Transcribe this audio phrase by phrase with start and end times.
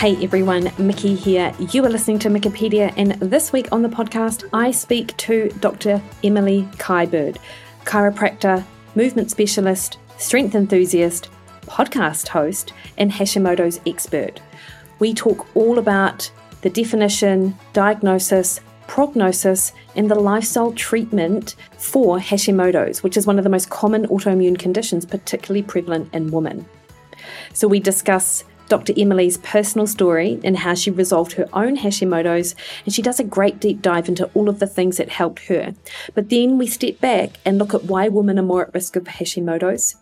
[0.00, 1.52] Hey everyone, Mickey here.
[1.58, 6.00] You are listening to Wikipedia, and this week on the podcast, I speak to Dr.
[6.24, 7.36] Emily Kiberd,
[7.84, 8.64] chiropractor,
[8.94, 11.28] movement specialist, strength enthusiast,
[11.66, 14.40] podcast host, and Hashimoto's expert.
[15.00, 23.18] We talk all about the definition, diagnosis, prognosis, and the lifestyle treatment for Hashimoto's, which
[23.18, 26.64] is one of the most common autoimmune conditions, particularly prevalent in women.
[27.52, 28.94] So we discuss Dr.
[28.96, 32.54] Emily's personal story and how she resolved her own Hashimoto's,
[32.86, 35.74] and she does a great deep dive into all of the things that helped her.
[36.14, 39.04] But then we step back and look at why women are more at risk of
[39.04, 39.96] Hashimoto's,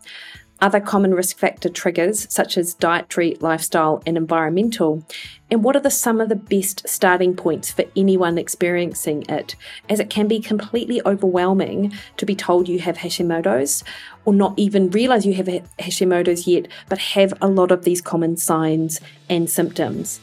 [0.60, 5.04] other common risk factor triggers such as dietary, lifestyle, and environmental,
[5.50, 9.56] and what are the some of the best starting points for anyone experiencing it,
[9.88, 13.82] as it can be completely overwhelming to be told you have Hashimoto's
[14.24, 15.46] or not even realize you have
[15.78, 20.20] Hashimoto's yet, but have a lot of these common signs and symptoms.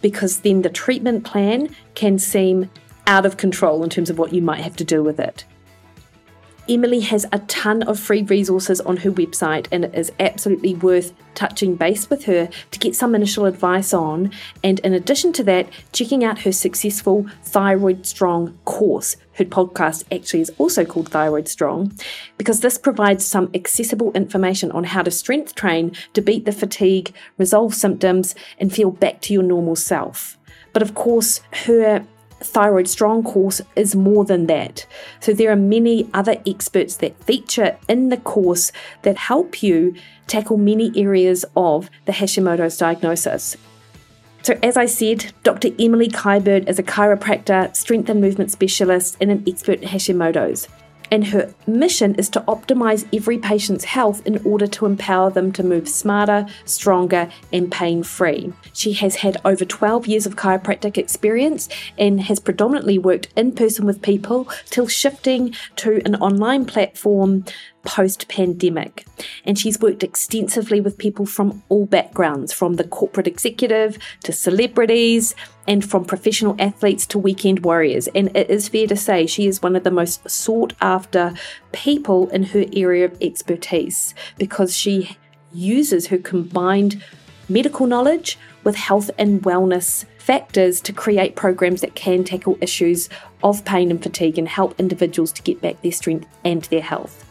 [0.00, 2.70] Because then the treatment plan can seem
[3.08, 5.44] out of control in terms of what you might have to do with it.
[6.68, 11.14] Emily has a ton of free resources on her website, and it is absolutely worth
[11.34, 14.30] touching base with her to get some initial advice on.
[14.62, 19.16] And in addition to that, checking out her successful Thyroid Strong course.
[19.34, 21.92] Her podcast actually is also called Thyroid Strong
[22.36, 27.14] because this provides some accessible information on how to strength train to beat the fatigue,
[27.38, 30.36] resolve symptoms, and feel back to your normal self.
[30.72, 32.04] But of course, her
[32.40, 34.86] Thyroid Strong course is more than that.
[35.20, 38.72] So there are many other experts that feature in the course
[39.02, 39.94] that help you
[40.26, 43.56] tackle many areas of the Hashimoto's diagnosis.
[44.42, 45.70] So, as I said, Dr.
[45.78, 50.68] Emily Kiberd is a chiropractor, strength and movement specialist, and an expert in Hashimoto's
[51.10, 55.62] and her mission is to optimize every patient's health in order to empower them to
[55.62, 58.52] move smarter, stronger, and pain free.
[58.72, 63.86] She has had over 12 years of chiropractic experience and has predominantly worked in person
[63.86, 67.44] with people till shifting to an online platform
[67.88, 69.06] post pandemic.
[69.46, 75.34] And she's worked extensively with people from all backgrounds, from the corporate executive to celebrities,
[75.66, 78.06] and from professional athletes to weekend warriors.
[78.08, 81.32] And it is fair to say she is one of the most sought after
[81.72, 85.16] people in her area of expertise because she
[85.54, 87.02] uses her combined
[87.48, 93.08] medical knowledge with health and wellness factors to create programs that can tackle issues
[93.42, 97.27] of pain and fatigue and help individuals to get back their strength and their health.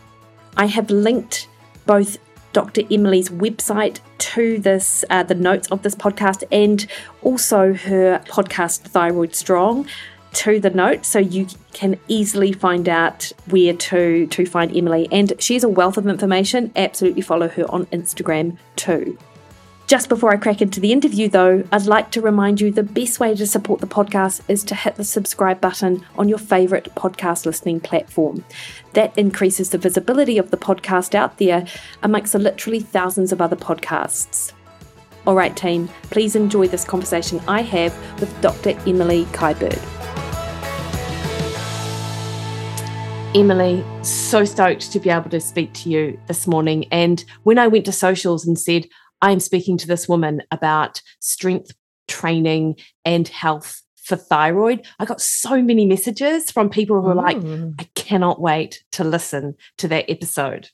[0.57, 1.47] I have linked
[1.85, 2.17] both
[2.51, 2.81] Dr.
[2.89, 6.87] Emily's website to this, uh, the notes of this podcast, and
[7.21, 9.87] also her podcast, Thyroid Strong,
[10.33, 15.07] to the notes, so you can easily find out where to to find Emily.
[15.11, 16.71] And she's a wealth of information.
[16.75, 19.17] Absolutely follow her on Instagram too.
[19.87, 23.21] Just before I crack into the interview, though, I'd like to remind you the best
[23.21, 27.45] way to support the podcast is to hit the subscribe button on your favourite podcast
[27.45, 28.43] listening platform.
[28.91, 31.65] That increases the visibility of the podcast out there
[32.03, 34.51] amongst the literally thousands of other podcasts.
[35.25, 38.71] All right, team, please enjoy this conversation I have with Dr.
[38.85, 39.81] Emily Kiberd.
[43.33, 46.85] Emily, so stoked to be able to speak to you this morning.
[46.91, 48.87] And when I went to socials and said,
[49.21, 51.71] I'm speaking to this woman about strength
[52.07, 54.85] training and health for thyroid.
[54.99, 57.75] I got so many messages from people who were like, mm.
[57.77, 60.69] I cannot wait to listen to that episode.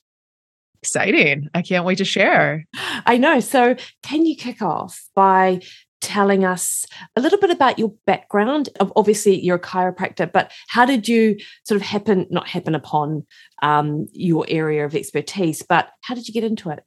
[0.82, 1.48] Exciting.
[1.54, 2.66] I can't wait to share.
[3.06, 3.40] I know.
[3.40, 5.60] So, can you kick off by
[6.02, 6.84] telling us
[7.16, 8.68] a little bit about your background?
[8.94, 13.26] Obviously, you're a chiropractor, but how did you sort of happen, not happen upon
[13.62, 16.84] um, your area of expertise, but how did you get into it?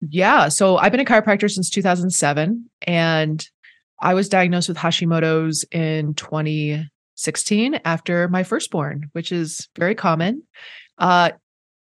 [0.00, 0.48] Yeah.
[0.48, 3.48] So I've been a chiropractor since 2007 and
[4.00, 10.42] I was diagnosed with Hashimoto's in 2016 after my firstborn, which is very common.
[10.98, 11.30] Uh,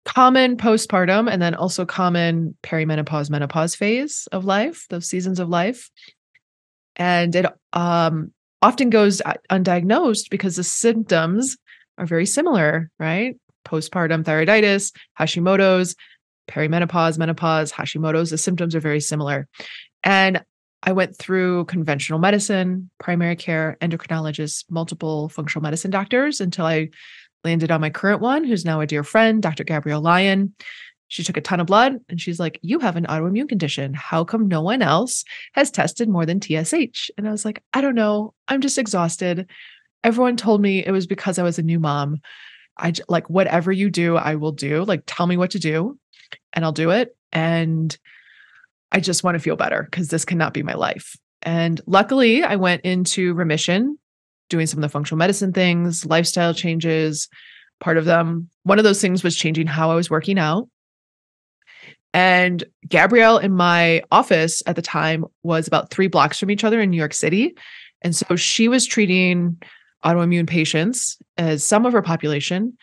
[0.06, 5.92] common postpartum and then also common perimenopause menopause phase of life, those seasons of life.
[6.96, 11.58] And it um, often goes undiagnosed because the symptoms
[11.98, 13.36] are very similar, right?
[13.66, 15.96] Postpartum thyroiditis, Hashimoto's,
[16.50, 19.48] perimenopause, menopause, Hashimoto's, the symptoms are very similar.
[20.04, 20.44] And
[20.82, 26.90] I went through conventional medicine, primary care, endocrinologists, multiple functional medicine doctors until I
[27.44, 29.64] landed on my current one, who's now a dear friend, Dr.
[29.64, 30.54] Gabrielle Lyon.
[31.10, 33.94] She took a ton of blood and she's like, You have an autoimmune condition.
[33.94, 35.24] How come no one else
[35.54, 37.10] has tested more than TSH?
[37.18, 38.34] And I was like, I don't know.
[38.48, 39.50] I'm just exhausted.
[40.04, 42.22] Everyone told me it was because I was a new mom.
[42.78, 44.84] I like whatever you do, I will do.
[44.86, 45.98] Like, tell me what to do
[46.54, 47.16] and I'll do it.
[47.32, 47.96] And
[48.92, 51.16] I just want to feel better because this cannot be my life.
[51.42, 53.98] And luckily, I went into remission,
[54.50, 57.30] doing some of the functional medicine things, lifestyle changes.
[57.80, 60.68] Part of them, one of those things was changing how I was working out.
[62.14, 66.82] And Gabrielle in my office at the time was about three blocks from each other
[66.82, 67.56] in New York City.
[68.02, 69.62] And so she was treating
[70.04, 72.78] autoimmune patients as some of her population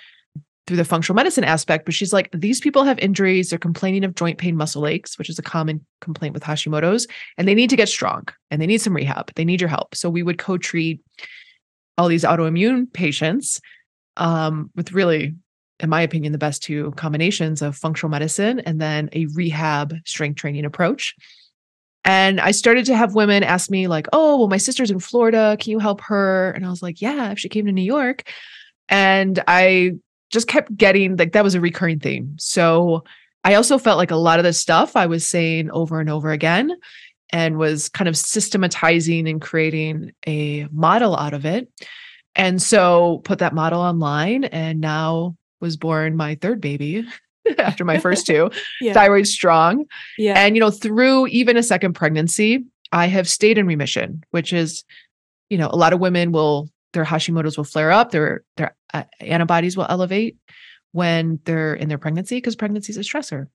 [0.67, 3.51] through the functional medicine aspect, but she's like, these people have injuries.
[3.51, 7.07] They're complaining of joint pain, muscle aches, which is a common complaint with Hashimoto's,
[7.39, 9.31] and they need to get strong and they need some rehab.
[9.35, 9.95] They need your help.
[9.95, 11.01] So we would co treat
[11.97, 13.61] all these autoimmune patients
[14.17, 15.35] um, with really,
[15.81, 20.37] in my opinion, the best two combinations of functional medicine and then a rehab strength
[20.37, 21.15] training approach.
[22.05, 25.57] And I started to have women ask me, like, oh, well, my sister's in Florida.
[25.59, 26.53] Can you help her?
[26.53, 28.31] And I was like, yeah, if she came to New York.
[28.89, 29.95] And I
[30.31, 32.35] just kept getting like that was a recurring theme.
[32.39, 33.05] So
[33.45, 36.31] I also felt like a lot of the stuff I was saying over and over
[36.31, 36.77] again
[37.31, 41.69] and was kind of systematizing and creating a model out of it.
[42.35, 47.07] And so put that model online and now was born my third baby
[47.59, 48.51] after my first two,
[48.81, 48.93] yeah.
[48.93, 49.87] thyroid strong.
[50.19, 50.35] Yeah.
[50.35, 54.85] And you know, through even a second pregnancy, I have stayed in remission, which is
[55.51, 59.05] you know, a lot of women will their Hashimoto's will flare up, their their uh,
[59.21, 60.39] antibodies will elevate
[60.93, 63.49] when they're in their pregnancy because pregnancy is a stressor.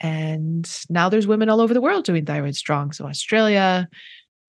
[0.00, 2.90] And now there's women all over the world doing thyroid strong.
[2.90, 3.88] So Australia,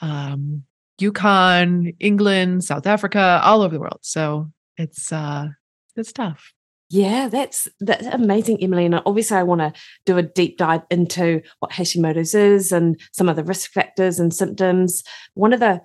[0.02, 0.64] um,
[0.98, 4.00] Yukon, England, South Africa, all over the world.
[4.02, 5.50] So it's uh
[5.96, 6.52] it's tough.
[6.90, 8.88] Yeah, that's that's amazing, Emily.
[8.88, 9.72] And obviously, I want to
[10.08, 14.34] do a deep dive into what Hashimoto's is and some of the risk factors and
[14.34, 15.04] symptoms.
[15.36, 15.82] One of the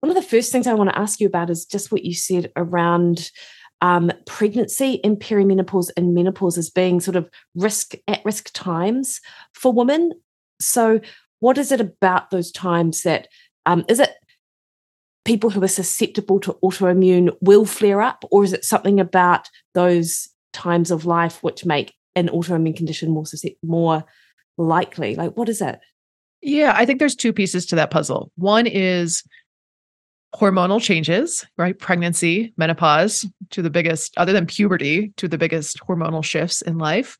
[0.00, 2.14] one of the first things I want to ask you about is just what you
[2.14, 3.30] said around
[3.80, 9.20] um, pregnancy and perimenopause and menopause as being sort of risk at risk times
[9.54, 10.12] for women.
[10.60, 11.00] So,
[11.40, 13.28] what is it about those times that
[13.66, 14.10] um, is it
[15.24, 20.28] people who are susceptible to autoimmune will flare up, or is it something about those
[20.52, 23.24] times of life which make an autoimmune condition more
[23.62, 24.04] more
[24.56, 25.14] likely?
[25.14, 25.78] Like, what is it?
[26.40, 28.32] Yeah, I think there's two pieces to that puzzle.
[28.36, 29.22] One is
[30.34, 31.78] hormonal changes, right?
[31.78, 37.16] Pregnancy, menopause, to the biggest, other than puberty, to the biggest hormonal shifts in life.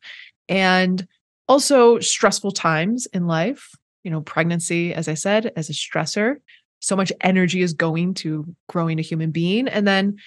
[0.47, 1.07] And
[1.47, 3.71] also stressful times in life.
[4.03, 6.35] You know, pregnancy, as I said, as a stressor.
[6.79, 9.67] So much energy is going to growing a human being.
[9.67, 10.17] And then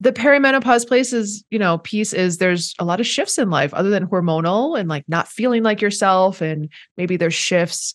[0.00, 3.90] the perimenopause places, you know, piece is there's a lot of shifts in life other
[3.90, 6.40] than hormonal and like not feeling like yourself.
[6.40, 7.94] And maybe there's shifts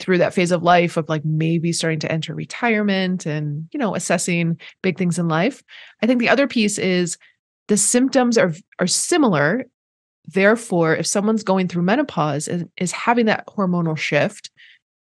[0.00, 3.94] through that phase of life of like maybe starting to enter retirement and you know
[3.94, 5.62] assessing big things in life.
[6.02, 7.16] I think the other piece is
[7.68, 9.66] the symptoms are are similar.
[10.26, 14.50] Therefore if someone's going through menopause and is having that hormonal shift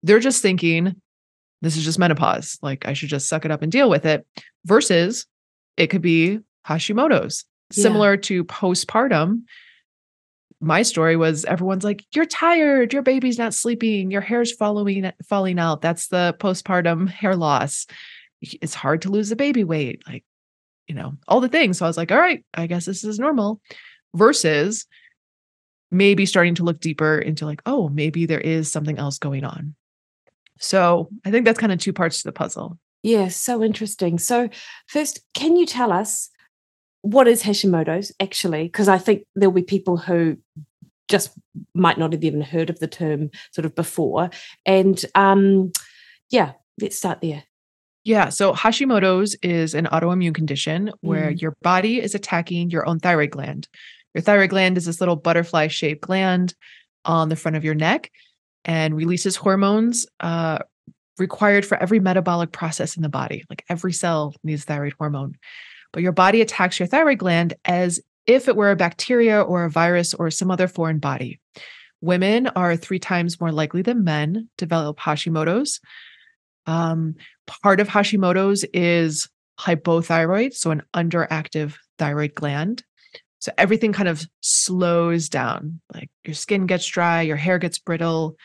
[0.02, 0.94] they're just thinking
[1.62, 2.58] this is just menopause.
[2.62, 4.26] Like i should just suck it up and deal with it
[4.64, 5.26] versus
[5.76, 7.44] it could be hashimoto's.
[7.74, 7.82] Yeah.
[7.82, 9.42] similar to postpartum
[10.64, 15.58] my story was everyone's like, You're tired, your baby's not sleeping, your hair's following falling
[15.58, 15.80] out.
[15.80, 17.86] That's the postpartum hair loss.
[18.40, 20.24] It's hard to lose the baby weight, like,
[20.86, 21.78] you know, all the things.
[21.78, 23.60] So I was like, all right, I guess this is normal.
[24.14, 24.86] Versus
[25.90, 29.74] maybe starting to look deeper into like, oh, maybe there is something else going on.
[30.58, 32.78] So I think that's kind of two parts to the puzzle.
[33.02, 34.18] Yeah, so interesting.
[34.18, 34.48] So,
[34.86, 36.30] first, can you tell us
[37.04, 38.64] what is Hashimoto's actually?
[38.64, 40.38] Because I think there'll be people who
[41.06, 41.32] just
[41.74, 44.30] might not have even heard of the term sort of before.
[44.64, 45.70] And um,
[46.30, 47.44] yeah, let's start there.
[48.04, 48.30] Yeah.
[48.30, 51.40] So Hashimoto's is an autoimmune condition where mm.
[51.42, 53.68] your body is attacking your own thyroid gland.
[54.14, 56.54] Your thyroid gland is this little butterfly shaped gland
[57.04, 58.10] on the front of your neck
[58.64, 60.58] and releases hormones uh,
[61.18, 63.44] required for every metabolic process in the body.
[63.50, 65.36] Like every cell needs thyroid hormone
[65.94, 69.70] but your body attacks your thyroid gland as if it were a bacteria or a
[69.70, 71.40] virus or some other foreign body.
[72.00, 75.80] Women are three times more likely than men to develop Hashimoto's.
[76.66, 77.14] Um,
[77.46, 79.28] part of Hashimoto's is
[79.60, 82.82] hypothyroid, so an underactive thyroid gland.
[83.38, 85.80] So everything kind of slows down.
[85.94, 88.36] Like your skin gets dry, your hair gets brittle,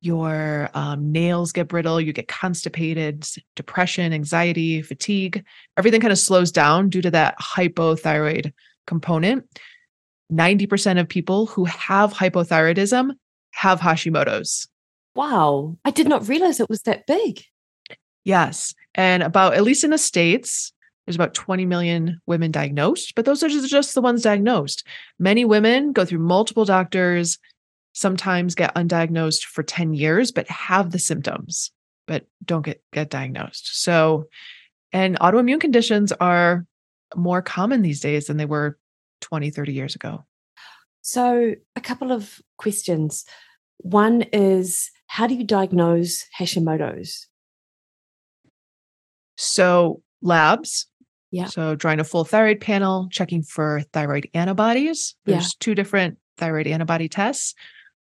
[0.00, 5.44] your um, nails get brittle, you get constipated, depression, anxiety, fatigue,
[5.76, 8.52] everything kind of slows down due to that hypothyroid
[8.86, 9.44] component.
[10.32, 13.12] 90% of people who have hypothyroidism
[13.52, 14.68] have Hashimoto's.
[15.14, 15.76] Wow.
[15.84, 17.42] I did not realize it was that big.
[18.24, 18.74] Yes.
[18.94, 20.72] And about, at least in the States,
[21.06, 24.84] there's about 20 million women diagnosed, but those are just the ones diagnosed.
[25.18, 27.38] Many women go through multiple doctors,
[27.96, 31.72] sometimes get undiagnosed for 10 years, but have the symptoms,
[32.06, 33.82] but don't get, get diagnosed.
[33.82, 34.26] So,
[34.92, 36.66] and autoimmune conditions are
[37.16, 38.78] more common these days than they were
[39.22, 40.26] 20, 30 years ago.
[41.00, 43.24] So, a couple of questions.
[43.78, 47.28] One is how do you diagnose Hashimoto's?
[49.38, 50.86] So, labs.
[51.30, 51.46] Yeah.
[51.46, 55.14] So, drawing a full thyroid panel, checking for thyroid antibodies.
[55.24, 55.60] There's yeah.
[55.60, 57.54] two different thyroid antibody tests.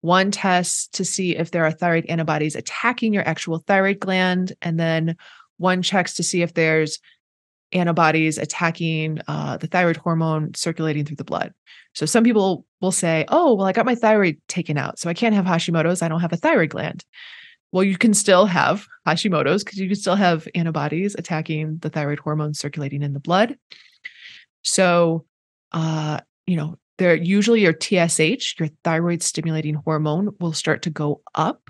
[0.03, 4.81] One test to see if there are thyroid antibodies attacking your actual thyroid gland, and
[4.81, 5.17] then
[5.59, 6.99] one checks to see if there's
[7.73, 11.53] antibodies attacking uh, the thyroid hormone circulating through the blood.
[11.95, 15.15] So some people will say, "Oh, well, I got my thyroid taken out, so I
[15.15, 16.03] can't have Hashimoto's.
[16.03, 17.05] I don't have a thyroid gland."
[17.73, 22.19] Well, you can still have Hashimoto's because you can still have antibodies attacking the thyroid
[22.19, 23.57] hormone circulating in the blood.
[24.63, 25.27] So,
[25.73, 31.23] uh, you know, there usually your TSH, your thyroid stimulating hormone, will start to go
[31.35, 31.69] up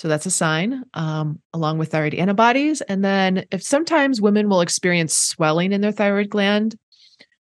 [0.00, 2.80] so that's a sign, um, along with thyroid antibodies.
[2.80, 6.78] And then if sometimes women will experience swelling in their thyroid gland,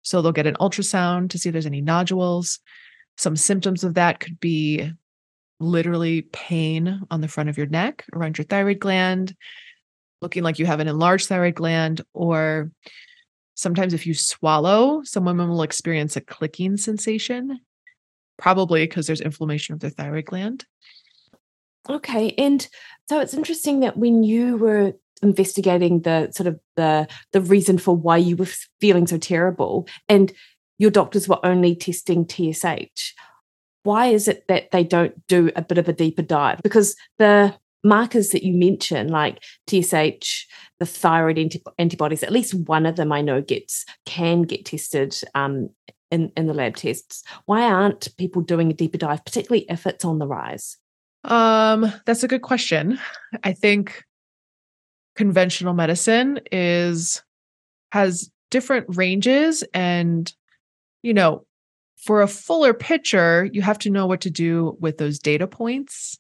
[0.02, 2.60] so they'll get an ultrasound to see if there's any nodules.
[3.18, 4.92] Some symptoms of that could be
[5.62, 9.34] literally pain on the front of your neck around your thyroid gland,
[10.22, 12.70] looking like you have an enlarged thyroid gland, or
[13.62, 17.60] sometimes if you swallow, some women will experience a clicking sensation,
[18.38, 20.66] probably because there's inflammation of their thyroid gland.
[21.88, 22.34] Okay.
[22.38, 22.68] And
[23.08, 27.96] so it's interesting that when you were investigating the sort of the the reason for
[27.96, 28.48] why you were
[28.80, 30.34] feeling so terrible and
[30.80, 33.14] your doctors were only testing TSH,
[33.84, 36.62] why is it that they don't do a bit of a deeper dive?
[36.64, 37.54] Because the
[37.84, 40.46] markers that you mentioned, like TSH,
[40.80, 45.16] the thyroid anti- antibodies, at least one of them I know gets can get tested
[45.36, 45.70] um,
[46.10, 47.24] in in the lab tests.
[47.46, 50.78] Why aren't people doing a deeper dive, particularly if it's on the rise?
[51.24, 53.00] Um, that's a good question.
[53.44, 54.04] I think
[55.16, 57.22] conventional medicine is
[57.92, 60.34] has different ranges and
[61.04, 61.46] you know,
[61.98, 66.18] for a fuller picture, you have to know what to do with those data points.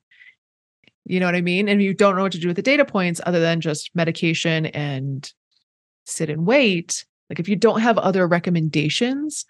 [1.05, 1.67] You know what I mean?
[1.67, 4.67] And you don't know what to do with the data points other than just medication
[4.67, 5.31] and
[6.05, 7.05] sit and wait.
[7.29, 9.46] Like if you don't have other recommendations,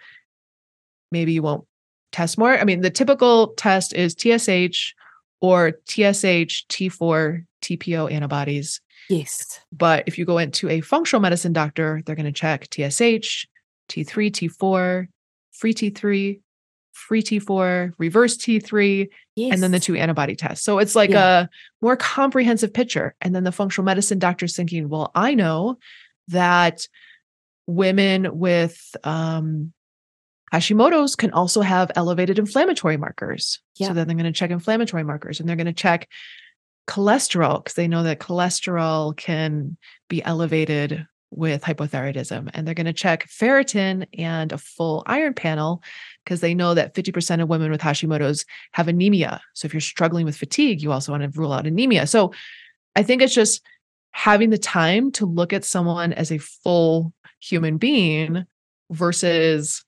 [1.11, 1.65] maybe you won't
[2.11, 2.57] test more.
[2.57, 4.93] I mean, the typical test is TSH,
[5.41, 8.79] or TSH, T4, TPO antibodies.
[9.09, 9.59] Yes.
[9.71, 13.47] But if you go into a functional medicine doctor, they're going to check TSH,
[13.89, 15.07] T3, T4,
[15.51, 16.39] free T3,
[16.91, 19.53] free T4, reverse T3, yes.
[19.53, 20.63] and then the two antibody tests.
[20.63, 21.41] So it's like yeah.
[21.41, 21.49] a
[21.81, 23.15] more comprehensive picture.
[23.21, 25.77] And then the functional medicine doctor's thinking, well, I know
[26.29, 26.87] that
[27.67, 29.73] women with um,
[30.53, 33.59] Hashimoto's can also have elevated inflammatory markers.
[33.77, 33.87] Yeah.
[33.87, 36.09] So then they're going to check inflammatory markers and they're going to check
[36.87, 39.77] cholesterol because they know that cholesterol can
[40.09, 42.49] be elevated with hypothyroidism.
[42.53, 45.81] And they're going to check ferritin and a full iron panel
[46.23, 49.41] because they know that 50% of women with Hashimoto's have anemia.
[49.53, 52.05] So if you're struggling with fatigue, you also want to rule out anemia.
[52.05, 52.33] So
[52.95, 53.61] I think it's just
[54.11, 58.45] having the time to look at someone as a full human being
[58.91, 59.83] versus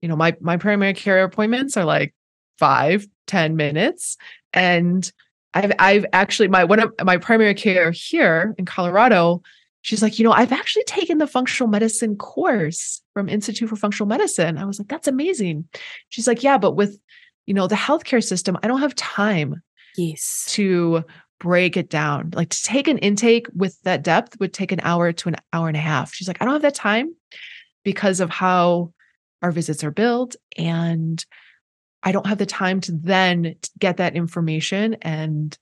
[0.00, 2.14] you know my my primary care appointments are like
[2.58, 4.16] five ten minutes
[4.52, 5.12] and
[5.54, 9.42] i've i've actually my one of my primary care here in colorado
[9.86, 14.08] she's like you know i've actually taken the functional medicine course from institute for functional
[14.08, 14.58] medicine.
[14.58, 15.68] I was like that's amazing.
[16.08, 16.98] She's like yeah but with
[17.46, 19.62] you know the healthcare system i don't have time
[19.96, 20.46] yes.
[20.50, 21.04] to
[21.38, 22.30] break it down.
[22.34, 25.68] Like to take an intake with that depth would take an hour to an hour
[25.68, 26.12] and a half.
[26.12, 27.14] She's like i don't have that time
[27.84, 28.92] because of how
[29.42, 31.24] our visits are billed and
[32.02, 35.56] I don't have the time to then get that information and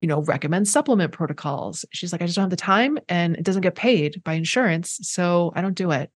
[0.00, 1.84] you know recommend supplement protocols.
[1.92, 4.98] She's like I just don't have the time and it doesn't get paid by insurance,
[5.02, 6.10] so I don't do it.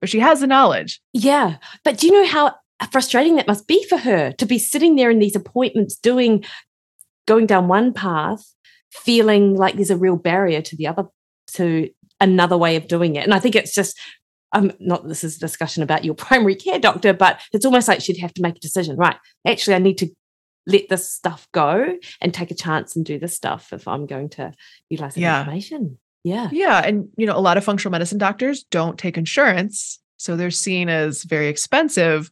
[0.00, 1.00] But she has the knowledge.
[1.12, 1.56] Yeah.
[1.84, 2.54] But do you know how
[2.90, 6.44] frustrating that must be for her to be sitting there in these appointments doing
[7.26, 8.44] going down one path
[8.90, 11.04] feeling like there's a real barrier to the other
[11.54, 11.88] to
[12.20, 13.24] another way of doing it.
[13.24, 13.98] And I think it's just
[14.52, 18.00] I'm not this is a discussion about your primary care doctor, but it's almost like
[18.00, 19.16] she'd have to make a decision, right?
[19.46, 20.08] Actually, I need to
[20.66, 24.30] let this stuff go and take a chance and do this stuff if I'm going
[24.30, 24.52] to
[24.90, 25.40] utilize that Yeah.
[25.40, 25.98] information.
[26.24, 26.48] Yeah.
[26.50, 26.78] Yeah.
[26.84, 30.00] And, you know, a lot of functional medicine doctors don't take insurance.
[30.16, 32.30] So they're seen as very expensive.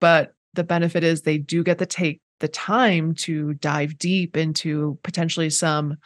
[0.00, 4.98] But the benefit is they do get to take the time to dive deep into
[5.02, 5.96] potentially some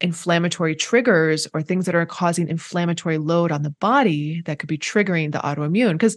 [0.00, 4.76] inflammatory triggers or things that are causing inflammatory load on the body that could be
[4.76, 5.92] triggering the autoimmune.
[5.92, 6.16] Because,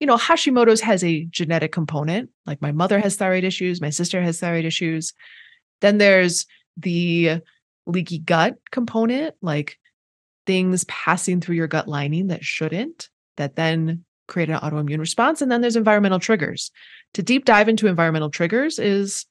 [0.00, 2.30] you know, Hashimoto's has a genetic component.
[2.44, 5.12] Like my mother has thyroid issues, my sister has thyroid issues.
[5.80, 7.40] Then there's the
[7.86, 9.78] leaky gut component, like
[10.46, 15.40] things passing through your gut lining that shouldn't, that then create an autoimmune response.
[15.40, 16.70] And then there's environmental triggers.
[17.14, 19.26] To deep dive into environmental triggers is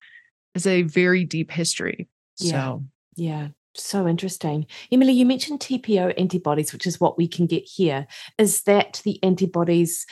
[0.53, 2.07] is a very deep history.
[2.39, 2.51] Yeah.
[2.51, 2.83] So
[3.15, 3.47] Yeah.
[3.77, 4.67] So interesting.
[4.89, 8.07] Emily, you mentioned TPO antibodies, which is what we can get here.
[8.37, 10.05] Is that the antibodies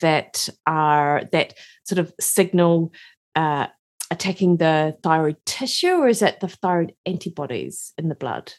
[0.00, 1.54] that are that
[1.84, 2.92] sort of signal
[3.36, 3.66] uh,
[4.10, 8.52] attacking the thyroid tissue, or is that the thyroid antibodies in the blood?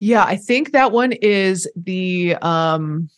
[0.00, 3.08] yeah, I think that one is the um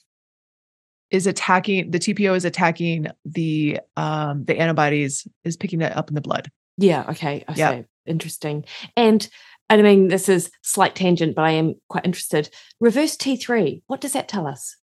[1.10, 6.14] is attacking the TPO is attacking the um the antibodies is picking that up in
[6.14, 6.50] the blood.
[6.78, 7.04] Yeah.
[7.10, 7.44] Okay.
[7.48, 7.82] I Yeah.
[8.06, 8.64] Interesting.
[8.96, 9.28] And
[9.68, 12.50] and I mean, this is slight tangent, but I am quite interested.
[12.80, 13.82] Reverse T3.
[13.86, 14.76] What does that tell us?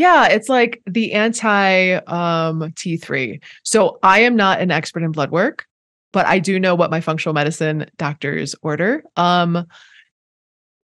[0.00, 3.38] Yeah, it's like the anti um T3.
[3.64, 5.66] So I am not an expert in blood work,
[6.10, 9.04] but I do know what my functional medicine doctors order.
[9.16, 9.66] Um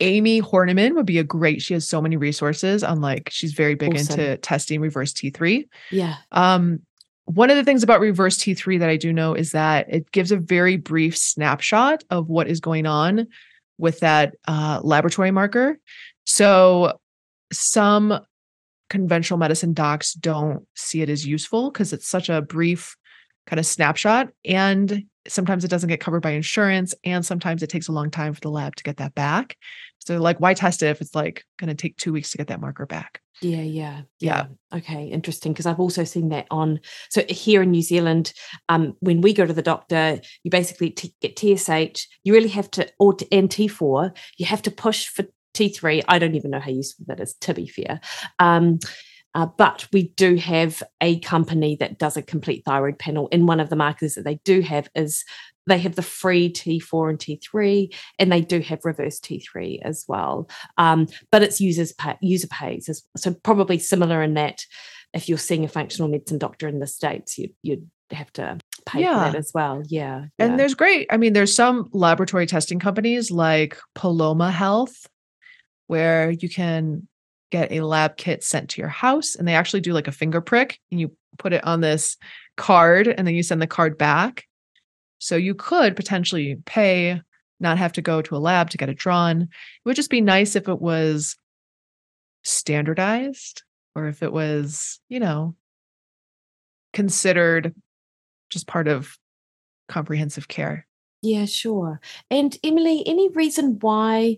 [0.01, 1.63] Amie Hornaman would be a great.
[1.63, 4.21] She has so many resources on like she's very big Awesome.
[4.21, 5.67] into testing reverse T3.
[5.91, 6.17] Yeah.
[6.33, 6.81] Um
[7.25, 10.31] one of the things about reverse T3 that I do know is that it gives
[10.31, 13.29] a very brief snapshot of what is going on
[13.79, 15.79] with that uh, laboratory marker.
[16.25, 16.99] So
[17.51, 18.21] some
[18.89, 22.97] conventional medicine docs don't see it as useful because it's such a brief
[23.47, 24.29] kind of snapshot.
[24.45, 26.95] And sometimes it doesn't get covered by insurance.
[27.05, 29.57] And sometimes it takes a long time for the lab to get that back.
[29.99, 32.47] So, like, why test it if it's like going to take two weeks to get
[32.49, 33.21] that marker back?
[33.43, 34.47] Yeah, yeah, Yeah.
[34.75, 35.53] Okay, interesting.
[35.53, 36.81] Because I've also seen that on.
[37.11, 38.33] So here in New Zealand,
[38.69, 42.07] um, when we go to the doctor, you basically t- get TSH.
[42.25, 44.17] You really have to, or and T4.
[44.39, 46.05] You have to push for T3.
[46.09, 47.35] I don't even know how useful that is.
[47.43, 48.01] To be fair,
[48.39, 48.79] um,
[49.35, 53.29] uh, but we do have a company that does a complete thyroid panel.
[53.33, 55.25] And one of the markers that they do have is
[55.67, 60.49] they have the free T4 and T3, and they do have reverse T3 as well.
[60.79, 64.65] Um, but it's users pay, user pays, as- so probably similar in that
[65.13, 69.01] if you're seeing a functional medicine doctor in the states, you, you'd have to pay
[69.01, 69.25] Yeah.
[69.27, 69.83] for that as well.
[69.89, 75.07] Yeah, And there's great, I mean, there's some laboratory testing companies like Paloma Health
[75.87, 77.07] where you can
[77.51, 80.41] get a lab kit sent to your house and they actually do like a finger
[80.41, 82.17] prick and you put it on this
[82.57, 84.45] card and then you send the card back.
[85.19, 87.21] So you could potentially pay,
[87.61, 89.43] not have to go to a lab to get it drawn.
[89.43, 89.49] It
[89.85, 91.37] would just be nice if it was
[92.43, 93.63] standardized
[93.95, 95.55] or if it was, you know,
[96.93, 97.75] considered
[98.51, 99.17] just part of
[99.89, 100.87] comprehensive care.
[101.23, 102.01] Yeah, sure.
[102.31, 104.37] And Emily, any reason why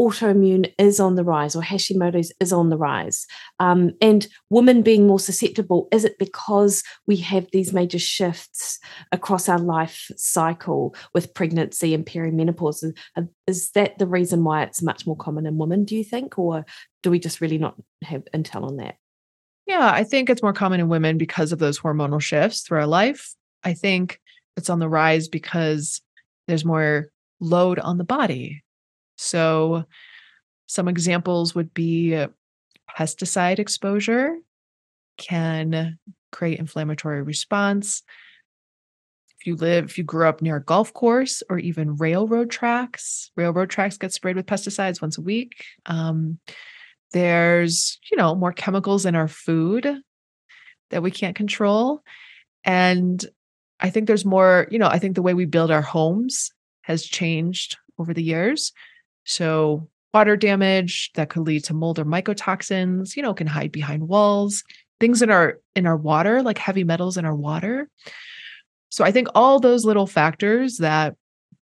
[0.00, 3.26] autoimmune is on the rise or Hashimoto's is on the rise?
[3.58, 8.78] Um, and women being more susceptible, is it because we have these major shifts
[9.12, 12.82] across our life cycle with pregnancy and perimenopause?
[12.82, 16.04] Is- uh, Is that the reason why it's much more common in women, do you
[16.04, 16.38] think?
[16.38, 16.64] Or
[17.02, 18.96] do we just really not have intel on that?
[19.66, 22.86] Yeah, I think it's more common in women because of those hormonal shifts through our
[22.86, 23.34] life.
[23.62, 24.18] I think
[24.56, 26.00] it's on the rise because
[26.48, 27.10] there's more
[27.40, 28.62] load on the body.
[29.22, 29.84] So,
[30.66, 32.26] some examples would be
[32.96, 34.36] pesticide exposure
[35.18, 35.98] can
[36.32, 38.02] create inflammatory response.
[39.38, 43.30] If you live, if you grew up near a golf course or even railroad tracks,
[43.36, 45.64] railroad tracks get sprayed with pesticides once a week.
[45.86, 46.38] Um,
[47.12, 49.86] there's, you know, more chemicals in our food
[50.90, 52.02] that we can't control.
[52.64, 53.24] And
[53.80, 56.50] I think there's more, you know, I think the way we build our homes
[56.82, 58.72] has changed over the years.
[59.30, 64.08] So, water damage that could lead to mold or mycotoxins, you know, can hide behind
[64.08, 64.64] walls.
[64.98, 67.88] Things in our in our water, like heavy metals in our water.
[68.88, 71.14] So, I think all those little factors that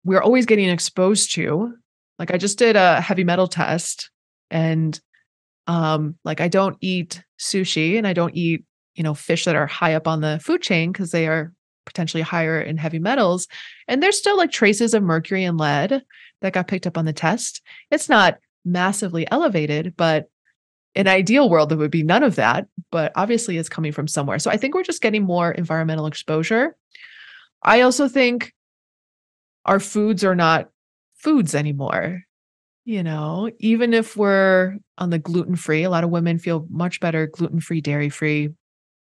[0.05, 1.75] we're always getting exposed to.
[2.21, 4.09] Like I just did a heavy metal test
[4.53, 4.99] and
[5.67, 9.67] um like I don't eat sushi and I don't eat, you know, fish that are
[9.67, 11.53] high up on the food chain because they are
[11.87, 13.49] potentially higher in heavy metals
[13.89, 16.05] and there's still like traces of mercury and lead
[16.41, 17.63] that got picked up on the test.
[17.91, 20.29] It's not massively elevated, but
[20.95, 24.09] in an ideal world there would be none of that, but obviously it's coming from
[24.09, 24.39] somewhere.
[24.39, 26.77] So I think we're just getting more environmental exposure.
[27.63, 28.53] I also think
[29.65, 30.71] our foods are not
[31.17, 32.23] foods anymore.
[32.85, 37.01] You know, even if we're on the gluten free, a lot of women feel much
[37.01, 38.49] better gluten free, dairy free,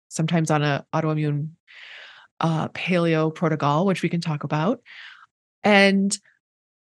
[0.10, 1.50] sometimes on a autoimmune
[2.40, 4.82] uh, paleo protocol, which we can talk about.
[5.64, 6.16] And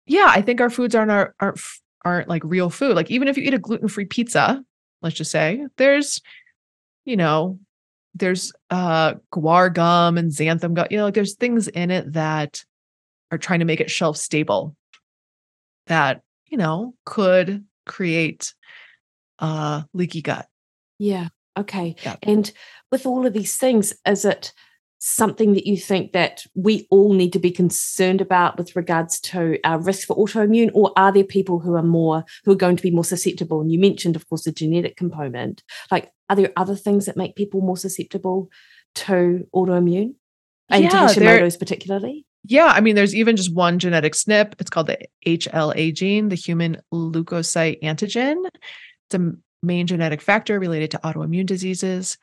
[0.10, 1.60] yeah, I think our foods aren't our, aren't
[2.04, 2.96] aren't like real food.
[2.96, 4.64] Like even if you eat a gluten free pizza,
[5.04, 6.20] let's just say there's,
[7.06, 7.60] you know,
[8.16, 10.88] there's uh guar gum and xanthan gum.
[10.90, 12.64] You know, like there's things in it that
[13.32, 14.76] are trying to make it shelf stable
[15.86, 18.56] that you know could create
[19.38, 20.48] uh leaky gut.
[20.98, 21.28] Yeah.
[21.56, 21.96] Okay.
[22.04, 22.16] Yeah.
[22.24, 22.52] And
[22.92, 24.54] with all of these things, is it
[25.00, 29.58] something that you think that we all need to be concerned about with regards to
[29.64, 32.84] our risk for autoimmune or are there people who are more who are going to
[32.84, 33.62] be more susceptible?
[33.62, 35.64] And you mentioned of course the genetic component.
[35.90, 38.50] Like are there other things that make people more susceptible
[38.96, 40.16] to autoimmune?
[40.70, 42.26] And yeah, to hashimoto's particularly?
[42.44, 44.54] Yeah i mean there's even just one genetic snp.
[44.60, 48.46] It's called the hla gene the human leukocyte antigen.
[48.46, 49.32] It's a
[49.64, 52.18] main genetic factor related to autoimmune diseases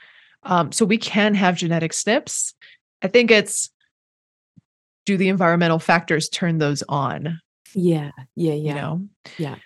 [0.47, 2.55] um, so we can have genetic SNPs.
[3.03, 3.71] I think it's
[5.05, 7.41] do the environmental factors turn those on?
[7.75, 8.55] Yeah, yeah, yeah.
[8.55, 9.09] You know?
[9.39, 9.57] Yeah.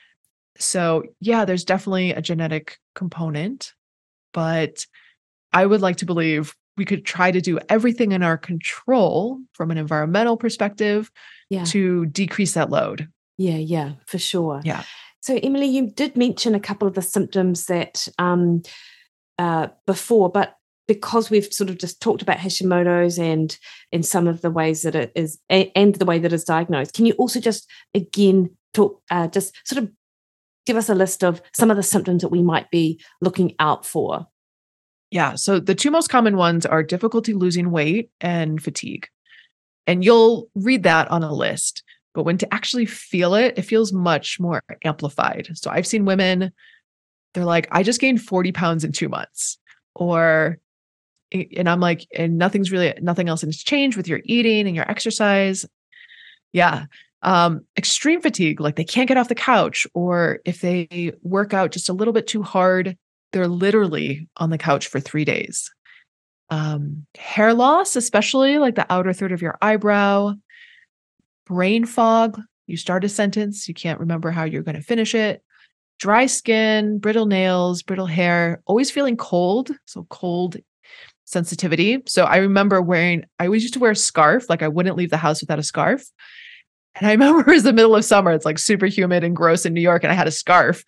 [0.59, 3.73] So yeah, there's definitely a genetic component,
[4.33, 4.87] but
[5.53, 9.71] I would like to believe we could try to do everything in our control from
[9.71, 11.11] an environmental perspective
[11.51, 11.65] yeah.
[11.65, 13.09] to decrease that load.
[13.39, 14.61] Yeah, yeah, for sure.
[14.65, 14.85] Yeah.
[15.21, 18.63] So Emily, you did mention a couple of the symptoms that um,
[19.39, 20.55] uh, before, but
[20.91, 23.57] because we've sort of just talked about Hashimoto's and
[23.93, 27.07] in some of the ways that it is and the way that it's diagnosed, can
[27.07, 29.93] you also just again talk uh, just sort of
[30.67, 33.87] give us a list of some of the symptoms that we might be looking out
[33.87, 34.27] for?
[35.13, 35.37] Yeah.
[35.37, 39.07] So the two most common ones are difficulty losing weight and fatigue.
[39.87, 41.85] And you'll read that on a list.
[42.15, 45.51] But when to actually feel it, it feels much more amplified.
[45.55, 46.51] So I've seen women,
[47.35, 49.57] they're like, I just gained 40 pounds in two months.
[49.95, 50.59] Or
[51.33, 54.91] and I'm like, and nothing's really nothing else has changed with your eating and your
[54.91, 55.67] exercise.
[56.53, 56.87] Yeah.
[57.23, 61.71] Um, extreme fatigue, like they can't get off the couch, or if they work out
[61.71, 62.97] just a little bit too hard,
[63.33, 65.71] they're literally on the couch for three days.
[66.49, 70.35] Um, hair loss, especially like the outer third of your eyebrow,
[71.47, 72.41] brain fog.
[72.67, 75.43] You start a sentence, you can't remember how you're going to finish it.
[75.99, 79.71] Dry skin, brittle nails, brittle hair, always feeling cold.
[79.85, 80.57] So, cold
[81.31, 82.03] sensitivity.
[82.07, 84.49] So I remember wearing, I always used to wear a scarf.
[84.49, 86.05] Like I wouldn't leave the house without a scarf.
[86.97, 88.33] And I remember it was the middle of summer.
[88.33, 90.03] It's like super humid and gross in New York.
[90.03, 90.85] And I had a scarf.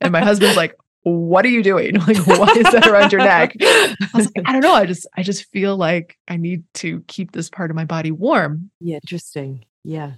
[0.00, 1.96] And my husband's like, what are you doing?
[2.06, 3.54] Like, why is that around your neck?
[3.60, 4.72] I was like, I don't know.
[4.72, 8.10] I just, I just feel like I need to keep this part of my body
[8.10, 8.70] warm.
[8.80, 9.64] Yeah, interesting.
[9.84, 10.12] Yeah.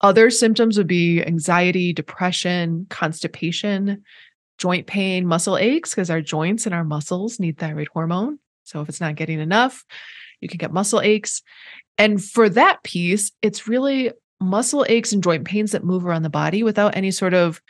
[0.00, 4.04] Other symptoms would be anxiety, depression, constipation,
[4.58, 8.38] joint pain, muscle aches, because our joints and our muscles need thyroid hormone.
[8.68, 9.84] So if it's not getting enough,
[10.40, 11.42] you can get muscle aches.
[11.96, 16.30] And for that piece, it's really muscle aches and joint pains that move around the
[16.30, 17.60] body without any sort of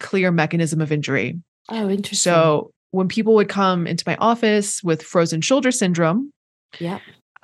[0.00, 1.40] clear mechanism of injury.
[1.68, 2.16] Oh, interesting.
[2.16, 6.32] So when people would come into my office with frozen shoulder syndrome,
[6.78, 6.98] yeah.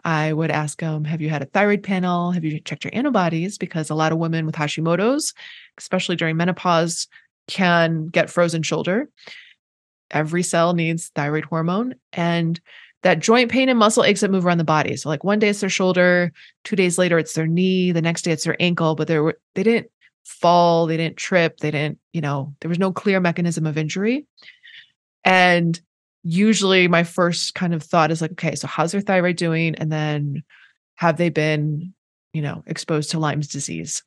[0.05, 2.31] I would ask them, have you had a thyroid panel?
[2.33, 3.59] Have you checked your antibodies?
[3.59, 5.33] Because a lot of women with Hashimoto's,
[5.79, 7.09] especially during menopause,
[7.49, 9.09] can get frozen shoulder.
[10.11, 11.95] Every cell needs thyroid hormone.
[12.13, 12.61] And
[13.03, 14.97] that joint pain and muscle aches that move around the body.
[14.97, 16.33] So like one day it's their shoulder,
[16.65, 19.39] two days later it's their knee, the next day it's their ankle, but they were
[19.55, 19.91] they didn't
[20.25, 24.27] fall, they didn't trip, they didn't, you know, there was no clear mechanism of injury.
[25.25, 25.81] And
[26.23, 29.77] usually my first kind of thought is like, okay, so how's their thyroid doing?
[29.77, 30.43] And then
[30.97, 31.95] have they been,
[32.33, 34.03] you know, exposed to Lyme's disease?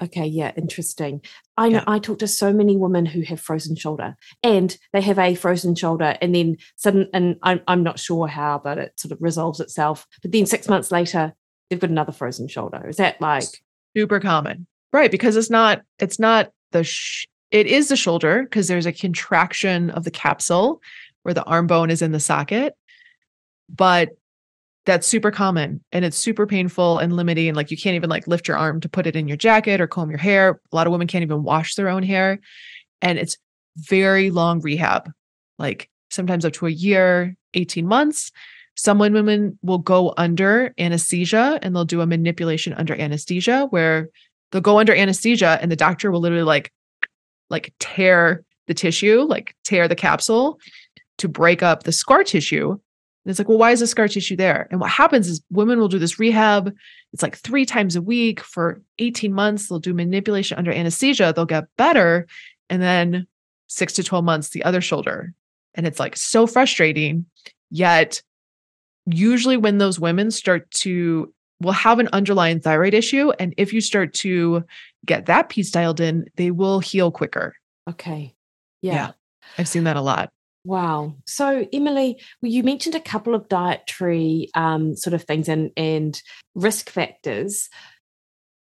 [0.00, 1.22] Okay, yeah, interesting.
[1.56, 1.84] I know yeah.
[1.86, 5.74] I talk to so many women who have frozen shoulder and they have a frozen
[5.74, 9.60] shoulder and then sudden and I'm I'm not sure how, but it sort of resolves
[9.60, 10.06] itself.
[10.20, 11.34] But then six months later,
[11.70, 12.86] they've got another frozen shoulder.
[12.86, 13.44] Is that like
[13.96, 14.66] super common?
[14.92, 18.92] Right, because it's not it's not the sh- it is the shoulder because there's a
[18.92, 20.82] contraction of the capsule
[21.22, 22.74] where the arm bone is in the socket.
[23.74, 24.10] But
[24.86, 27.54] that's super common and it's super painful and limiting.
[27.54, 29.88] Like you can't even like lift your arm to put it in your jacket or
[29.88, 30.60] comb your hair.
[30.72, 32.38] A lot of women can't even wash their own hair.
[33.02, 33.36] And it's
[33.76, 35.10] very long rehab
[35.58, 38.30] like sometimes up to a year 18 months.
[38.76, 44.08] Some women will go under anesthesia and they'll do a manipulation under anesthesia where
[44.52, 46.72] they'll go under anesthesia and the doctor will literally like
[47.50, 50.58] like tear the tissue like tear the capsule
[51.18, 52.78] to break up the scar tissue
[53.26, 54.68] And it's like, well, why is the scar tissue there?
[54.70, 56.72] And what happens is women will do this rehab.
[57.12, 59.68] It's like three times a week for 18 months.
[59.68, 61.32] They'll do manipulation under anesthesia.
[61.34, 62.28] They'll get better.
[62.70, 63.26] And then
[63.66, 65.34] six to 12 months, the other shoulder.
[65.74, 67.26] And it's like so frustrating.
[67.68, 68.22] Yet,
[69.06, 73.32] usually when those women start to will have an underlying thyroid issue.
[73.40, 74.62] And if you start to
[75.04, 77.56] get that piece dialed in, they will heal quicker.
[77.90, 78.36] Okay.
[78.82, 78.92] Yeah.
[78.92, 79.10] yeah.
[79.58, 80.30] I've seen that a lot.
[80.66, 81.14] Wow.
[81.26, 86.20] So, Emily, well, you mentioned a couple of dietary um, sort of things and, and
[86.56, 87.70] risk factors.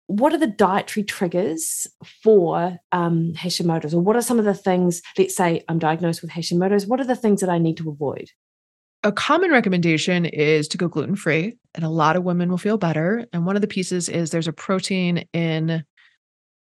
[0.07, 1.87] What are the dietary triggers
[2.21, 5.01] for um, Hashimoto's, or what are some of the things?
[5.17, 6.85] Let's say I'm diagnosed with Hashimoto's.
[6.85, 8.27] What are the things that I need to avoid?
[9.03, 12.77] A common recommendation is to go gluten free, and a lot of women will feel
[12.77, 13.25] better.
[13.31, 15.85] And one of the pieces is there's a protein in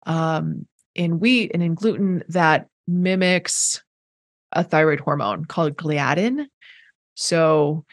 [0.07, 3.83] um, in wheat and in gluten that mimics
[4.53, 6.47] a thyroid hormone called gliadin.
[7.15, 7.85] So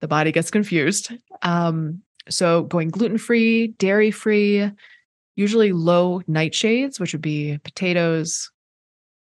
[0.00, 1.12] the body gets confused.
[1.42, 4.70] Um, so going gluten free, dairy free,
[5.36, 8.50] usually low nightshades, which would be potatoes,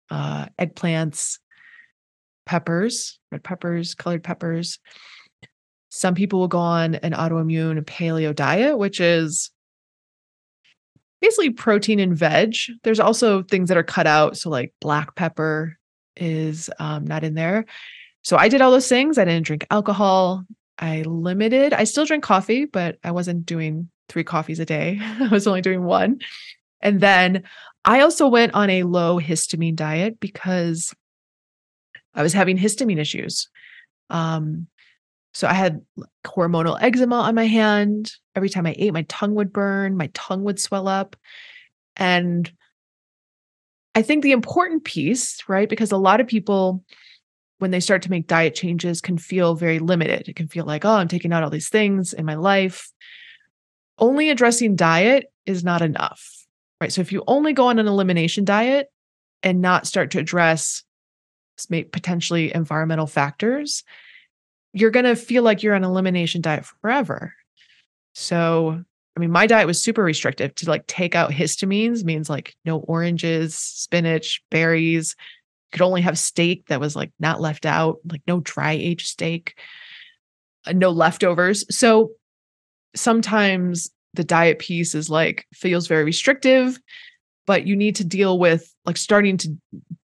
[0.10, 1.39] uh, eggplants,
[2.45, 4.80] peppers, red peppers, colored peppers.
[5.89, 9.50] Some people will go on an autoimmune paleo diet, which is
[11.21, 12.56] basically protein and veg.
[12.84, 14.38] There's also things that are cut out.
[14.38, 15.78] So, like black pepper,
[16.15, 17.65] is um, not in there.
[18.23, 19.17] So I did all those things.
[19.17, 20.45] I didn't drink alcohol.
[20.78, 21.73] I limited.
[21.73, 24.99] I still drink coffee, but I wasn't doing three coffees a day.
[25.01, 26.19] I was only doing one.
[26.82, 27.43] And then
[27.84, 30.93] I also went on a low histamine diet because
[32.13, 33.49] I was having histamine issues.
[34.10, 34.67] Um,
[35.34, 35.82] so I had
[36.25, 38.13] hormonal eczema on my hand.
[38.36, 41.15] Every time I ate, my tongue would burn, my tongue would swell up.
[41.97, 42.51] And
[43.95, 45.69] I think the important piece, right?
[45.69, 46.84] Because a lot of people,
[47.60, 50.27] when they start to make diet changes, can feel very limited.
[50.27, 52.91] It can feel like, oh, I'm taking out all these things in my life.
[53.97, 56.45] Only addressing diet is not enough,
[56.81, 56.91] right?
[56.91, 58.91] So if you only go on an elimination diet
[59.41, 60.84] and not start to address
[61.69, 63.86] potentially environmental factors,
[64.73, 67.34] you're going to feel like you're on elimination diet forever.
[68.13, 68.84] So
[69.15, 72.80] I mean, my diet was super restrictive to like take out histamines means like no
[72.80, 75.15] oranges, spinach, berries.
[75.71, 79.58] Could only have steak that was like not left out, like no dry aged steak,
[80.67, 81.65] uh, no leftovers.
[81.75, 82.12] So
[82.95, 86.80] sometimes the diet piece is like feels very restrictive,
[87.45, 89.58] but you need to deal with like starting to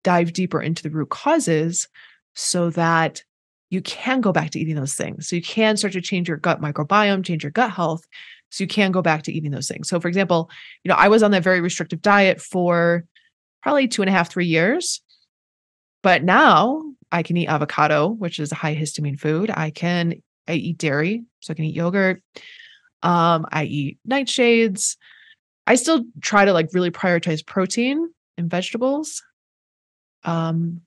[0.04, 1.88] dive deeper into the root causes
[2.34, 3.22] so that
[3.70, 5.28] you can go back to eating those things.
[5.28, 8.04] So you can start to change your gut microbiome, change your gut health
[8.52, 9.88] so you can go back to eating those things.
[9.88, 10.50] So, for example,
[10.84, 13.04] you know, I was on that very restrictive diet for
[13.62, 15.00] probably two and a half, three years.
[16.02, 19.50] But now I can eat avocado, which is a high histamine food.
[19.50, 22.22] I can I eat dairy, so I can eat yogurt.
[23.02, 24.96] Um, I eat nightshades.
[25.66, 29.22] I still try to like really prioritize protein and vegetables.
[30.24, 30.82] Um,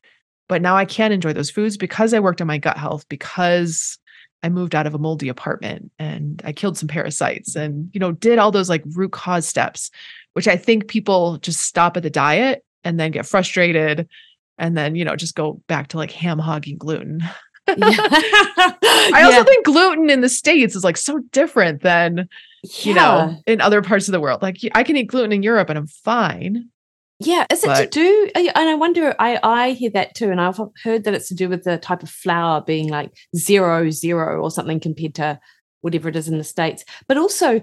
[0.47, 3.97] but now I can enjoy those foods because I worked on my gut health, because
[4.45, 8.11] I moved out of a moldy apartment and I killed some parasites and, you know,
[8.11, 9.89] did all those like root cause steps,
[10.33, 14.07] which I think people just stop at the diet and then get frustrated
[14.59, 17.23] and then, you know, just go back to like ham hogging gluten.
[17.67, 17.75] Yeah.
[17.79, 19.43] I also yeah.
[19.45, 22.29] think gluten in the States is like so different than,
[22.83, 24.43] you know, in other parts of the world.
[24.43, 26.69] Like I can eat gluten in Europe and I'm fine.
[27.19, 28.31] Yeah, is it but, to do?
[28.35, 29.15] And I wonder.
[29.19, 32.03] I I hear that too, and I've heard that it's to do with the type
[32.03, 35.39] of flour being like zero zero or something compared to
[35.81, 36.83] whatever it is in the states.
[37.07, 37.61] But also,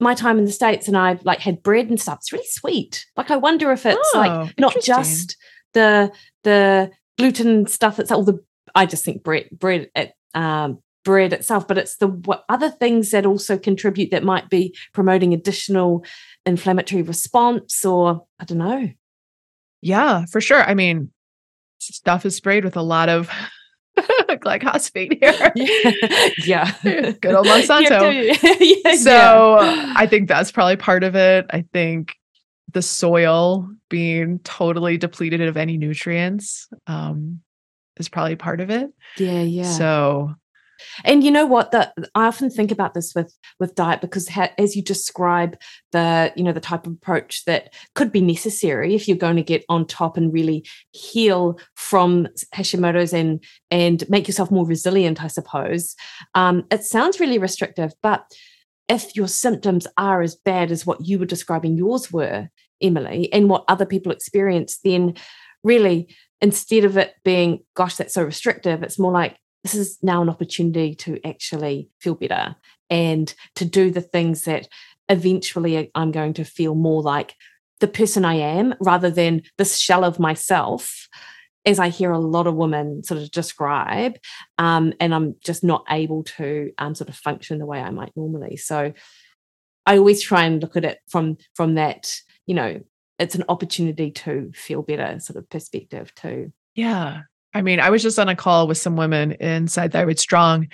[0.00, 2.18] my time in the states, and I've like had bread and stuff.
[2.20, 3.04] It's really sweet.
[3.14, 5.36] Like I wonder if it's oh, like not just
[5.74, 6.10] the
[6.44, 7.98] the gluten stuff.
[7.98, 8.42] It's all the.
[8.74, 13.12] I just think bread bread at um, bread itself, but it's the what other things
[13.12, 16.04] that also contribute that might be promoting additional
[16.44, 18.90] inflammatory response or I don't know.
[19.80, 20.62] Yeah, for sure.
[20.62, 21.10] I mean,
[21.78, 23.30] stuff is sprayed with a lot of
[24.28, 25.52] glyphosate here.
[26.44, 26.70] Yeah.
[26.82, 28.36] Good old Monsanto.
[28.60, 29.94] yeah, so yeah.
[29.96, 31.46] I think that's probably part of it.
[31.48, 32.16] I think
[32.74, 37.40] the soil being totally depleted of any nutrients um,
[37.96, 38.90] is probably part of it.
[39.16, 39.62] Yeah, yeah.
[39.62, 40.34] So
[41.04, 41.72] and you know what?
[41.72, 45.56] That I often think about this with with diet because ha- as you describe
[45.92, 49.42] the you know the type of approach that could be necessary if you're going to
[49.42, 55.28] get on top and really heal from Hashimoto's and and make yourself more resilient, I
[55.28, 55.94] suppose.
[56.34, 58.24] Um, it sounds really restrictive, but
[58.88, 62.48] if your symptoms are as bad as what you were describing yours were,
[62.80, 65.14] Emily, and what other people experience, then
[65.62, 66.08] really
[66.40, 69.36] instead of it being, gosh, that's so restrictive, it's more like
[69.68, 72.56] this is now an opportunity to actually feel better
[72.88, 74.68] and to do the things that
[75.08, 77.34] eventually I'm going to feel more like
[77.80, 81.08] the person I am rather than this shell of myself
[81.66, 84.16] as I hear a lot of women sort of describe,
[84.56, 88.12] um, and I'm just not able to um, sort of function the way I might
[88.16, 88.56] normally.
[88.56, 88.94] So
[89.84, 92.14] I always try and look at it from from that,
[92.46, 92.80] you know,
[93.18, 96.52] it's an opportunity to feel better sort of perspective too.
[96.74, 97.22] Yeah.
[97.54, 100.68] I mean, I was just on a call with some women inside Thyroid Strong,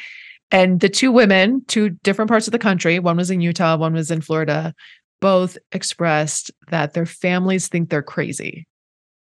[0.50, 3.94] and the two women, two different parts of the country, one was in Utah, one
[3.94, 4.74] was in Florida,
[5.20, 8.66] both expressed that their families think they're crazy.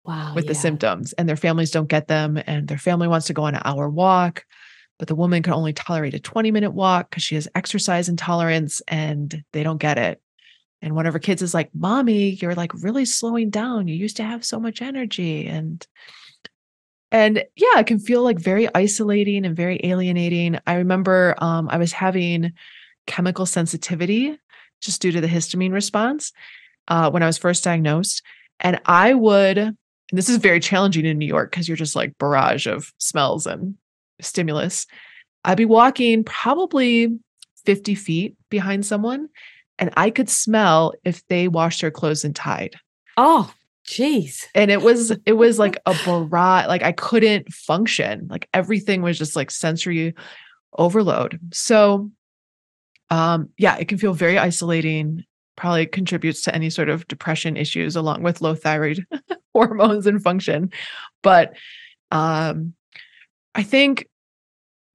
[0.06, 0.34] Wow.
[0.36, 0.50] With yeah.
[0.50, 3.56] the symptoms, and their families don't get them, and their family wants to go on
[3.56, 4.44] an hour walk,
[5.00, 8.82] but the woman can only tolerate a 20 minute walk because she has exercise intolerance
[8.88, 10.22] and they don't get it.
[10.82, 13.88] And one of her kids is like, Mommy, you're like really slowing down.
[13.88, 15.48] You used to have so much energy.
[15.48, 15.86] And
[17.14, 20.58] and yeah, it can feel like very isolating and very alienating.
[20.66, 22.54] I remember um, I was having
[23.06, 24.38] chemical sensitivity
[24.82, 26.34] just due to the histamine response
[26.88, 28.24] uh, when I was first diagnosed.
[28.60, 29.78] And I would, and
[30.12, 33.76] this is very challenging in New York because you're just like barrage of smells and
[34.20, 34.88] stimulus.
[35.46, 37.20] I'd be walking probably
[37.66, 39.30] 50 feet behind someone
[39.78, 42.76] and I could smell if they washed their clothes and Tide.
[43.18, 43.54] Oh,
[43.88, 44.46] jeez.
[44.56, 46.68] And it was it was like a barrage.
[46.68, 48.28] Like I couldn't function.
[48.30, 50.14] Like everything was just like sensory
[50.78, 51.40] overload.
[51.54, 52.10] So,
[53.10, 55.24] um, yeah, it can feel very isolating.
[55.56, 59.06] Probably contributes to any sort of depression issues, along with low thyroid
[59.54, 60.72] hormones and function.
[61.22, 61.56] But
[62.10, 62.74] um,
[63.54, 64.08] I think,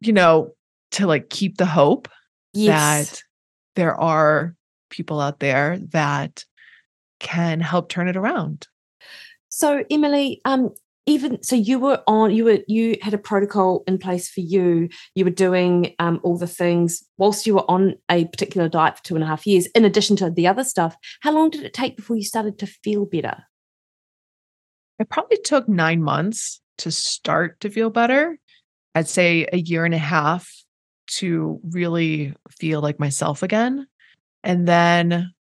[0.00, 0.54] you know,
[0.92, 2.08] to like keep the hope
[2.54, 3.10] Yes.
[3.10, 3.22] that
[3.76, 4.56] there are
[4.90, 6.44] people out there that
[7.20, 8.66] can help turn it around.
[9.58, 10.70] So Emily, um,
[11.06, 14.88] even so you were on you were you had a protocol in place for you
[15.14, 19.04] you were doing um, all the things whilst you were on a particular diet for
[19.04, 21.72] two and a half years in addition to the other stuff how long did it
[21.72, 23.42] take before you started to feel better
[24.98, 28.38] It probably took nine months to start to feel better.
[28.94, 30.52] I'd say a year and a half
[31.18, 33.86] to really feel like myself again.
[34.44, 35.32] And then,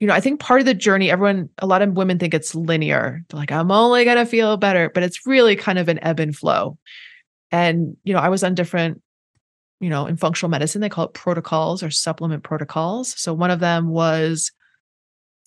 [0.00, 2.54] you know, I think part of the journey, everyone, a lot of women think it's
[2.54, 3.22] linear.
[3.28, 6.20] They're like, I'm only going to feel better, but it's really kind of an ebb
[6.20, 6.78] and flow.
[7.50, 9.02] And, you know, I was on different,
[9.80, 13.18] you know, in functional medicine, they call it protocols or supplement protocols.
[13.20, 14.52] So one of them was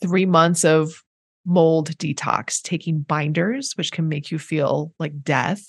[0.01, 1.01] three months of
[1.45, 5.63] mold detox, taking binders, which can make you feel like death,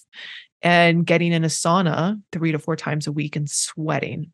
[0.61, 4.33] and getting in a sauna three to four times a week and sweating.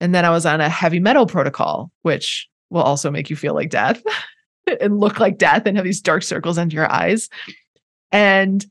[0.00, 3.54] And then I was on a heavy metal protocol, which will also make you feel
[3.54, 4.02] like death
[4.80, 7.28] and look like death and have these dark circles under your eyes.
[8.12, 8.64] And,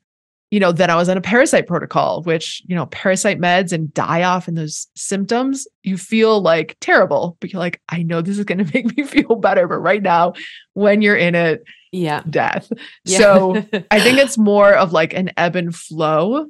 [0.52, 3.94] you know, then I was on a parasite protocol, which, you know, parasite meds and
[3.94, 8.38] die off and those symptoms, you feel like terrible, but you're like, I know this
[8.38, 9.68] is going to make me feel better.
[9.68, 10.34] But right now,
[10.74, 12.72] when you're in it, yeah death.
[13.06, 13.18] Yeah.
[13.18, 13.56] So
[13.92, 16.48] I think it's more of like an ebb and flow.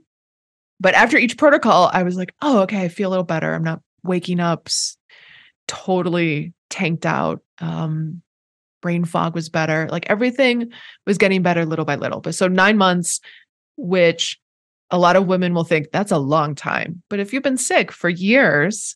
[0.79, 3.53] But after each protocol, I was like, oh, okay, I feel a little better.
[3.53, 4.69] I'm not waking up
[5.67, 7.41] totally tanked out.
[7.59, 8.21] Um,
[8.81, 9.87] brain fog was better.
[9.91, 10.71] Like everything
[11.05, 12.21] was getting better little by little.
[12.21, 13.19] But so nine months,
[13.75, 14.39] which
[14.91, 17.01] a lot of women will think that's a long time.
[17.09, 18.95] But if you've been sick for years,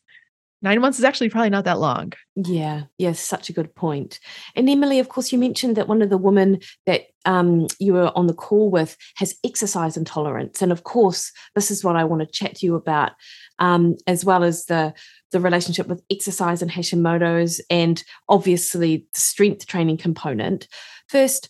[0.62, 2.12] nine months is actually probably not that long.
[2.36, 4.20] Yeah, yes, such a good point.
[4.56, 8.16] And Emily, of course, you mentioned that one of the women that um, you were
[8.16, 12.22] on the call with has exercise intolerance, and of course, this is what I want
[12.22, 13.12] to chat to you about,
[13.58, 14.94] um, as well as the
[15.32, 20.68] the relationship with exercise and Hashimoto's, and obviously the strength training component.
[21.08, 21.48] First,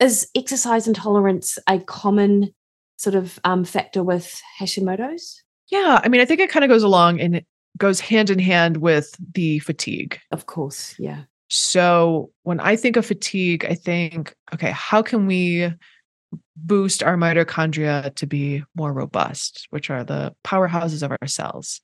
[0.00, 2.54] is exercise intolerance a common
[2.96, 5.42] sort of um, factor with Hashimoto's?
[5.70, 6.00] Yeah.
[6.02, 7.46] I mean, I think it kind of goes along and it
[7.78, 10.18] goes hand in hand with the fatigue.
[10.30, 11.22] Of course, yeah.
[11.48, 15.72] So when I think of fatigue, I think, okay, how can we
[16.56, 21.80] boost our mitochondria to be more robust, which are the powerhouses of our cells?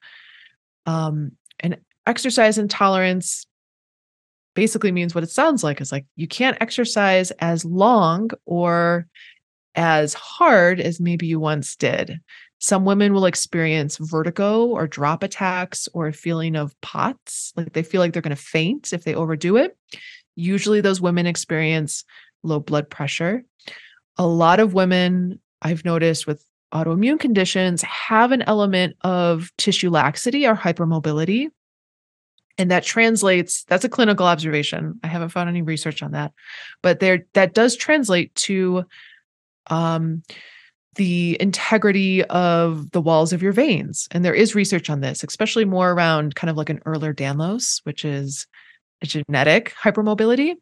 [0.87, 3.47] Um, and exercise intolerance
[4.55, 9.07] basically means what it sounds like is like you can't exercise as long or
[9.75, 12.21] as hard as maybe you once did.
[12.59, 17.83] Some women will experience vertigo or drop attacks or a feeling of POTS, like they
[17.83, 19.79] feel like they're going to faint if they overdo it.
[20.37, 22.05] Usually, those women experience
[22.43, 23.45] low blood pressure.
[24.19, 30.47] A lot of women I've noticed with autoimmune conditions have an element of tissue laxity
[30.47, 31.49] or hypermobility.
[32.59, 35.01] And that translates, that's a clinical observation.
[35.03, 36.33] I haven't found any research on that,
[36.83, 38.85] but there that does translate to
[39.69, 40.23] um
[40.97, 44.09] the integrity of the walls of your veins.
[44.11, 48.05] And there is research on this, especially more around kind of like an Ehlers-Danlos, which
[48.05, 48.47] is
[49.01, 50.55] a genetic hypermobility.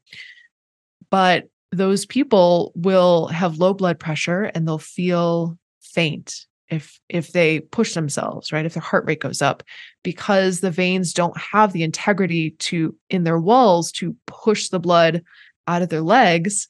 [1.11, 5.59] But those people will have low blood pressure and they'll feel
[5.93, 8.67] faint if if they push themselves right?
[8.67, 9.63] If their heart rate goes up
[10.03, 15.23] because the veins don't have the integrity to in their walls to push the blood
[15.67, 16.69] out of their legs.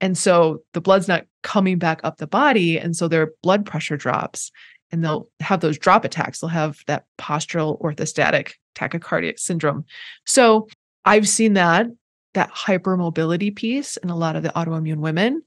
[0.00, 2.78] And so the blood's not coming back up the body.
[2.78, 4.50] And so their blood pressure drops
[4.90, 6.40] and they'll have those drop attacks.
[6.40, 9.84] They'll have that postural orthostatic tachycardia syndrome.
[10.24, 10.68] So
[11.04, 11.86] i've seen that
[12.34, 15.42] that hypermobility piece in a lot of the autoimmune women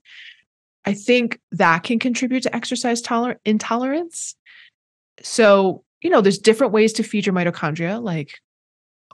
[0.85, 4.35] I think that can contribute to exercise toler- intolerance.
[5.21, 8.39] So, you know, there's different ways to feed your mitochondria, like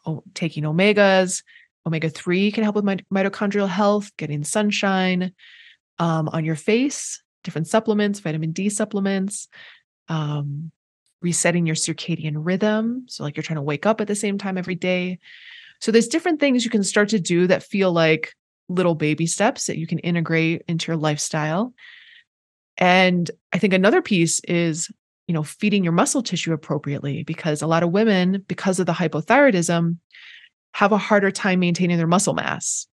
[0.06, 1.44] oh, taking omegas.
[1.86, 5.34] Omega 3 can help with my- mitochondrial health, getting sunshine
[6.00, 9.48] um, on your face, different supplements, vitamin D supplements,
[10.10, 10.72] um,
[11.22, 13.06] resetting your circadian rhythm.
[13.08, 15.20] So, like you're trying to wake up at the same time every day.
[15.80, 18.34] So, there's different things you can start to do that feel like
[18.70, 21.74] little baby steps that you can integrate into your lifestyle.
[22.78, 24.92] And I think another piece is,
[25.28, 28.94] you know, feeding your muscle tissue appropriately because a lot of women, because of the
[28.94, 29.98] hypothyroidism,
[30.74, 32.88] have a harder time maintaining their muscle mass.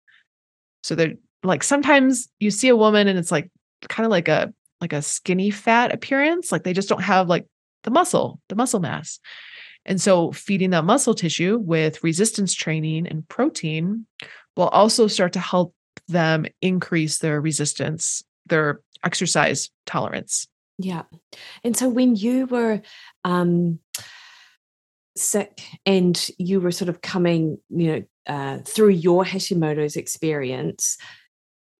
[0.83, 3.51] So they're like sometimes you see a woman and it's like
[3.89, 7.47] kind of like a like a skinny fat appearance, like they just don't have like
[7.85, 9.19] the muscle, the muscle mass.
[9.87, 14.07] And so feeding that muscle tissue with resistance training and protein
[14.57, 15.75] will also start to help
[16.09, 20.47] them increase their resistance, their exercise tolerance.
[20.79, 21.03] Yeah.
[21.63, 22.81] And so when you were
[23.25, 23.79] um,
[25.17, 30.97] sick and you were sort of coming, you know, uh, through your Hashimoto's experience,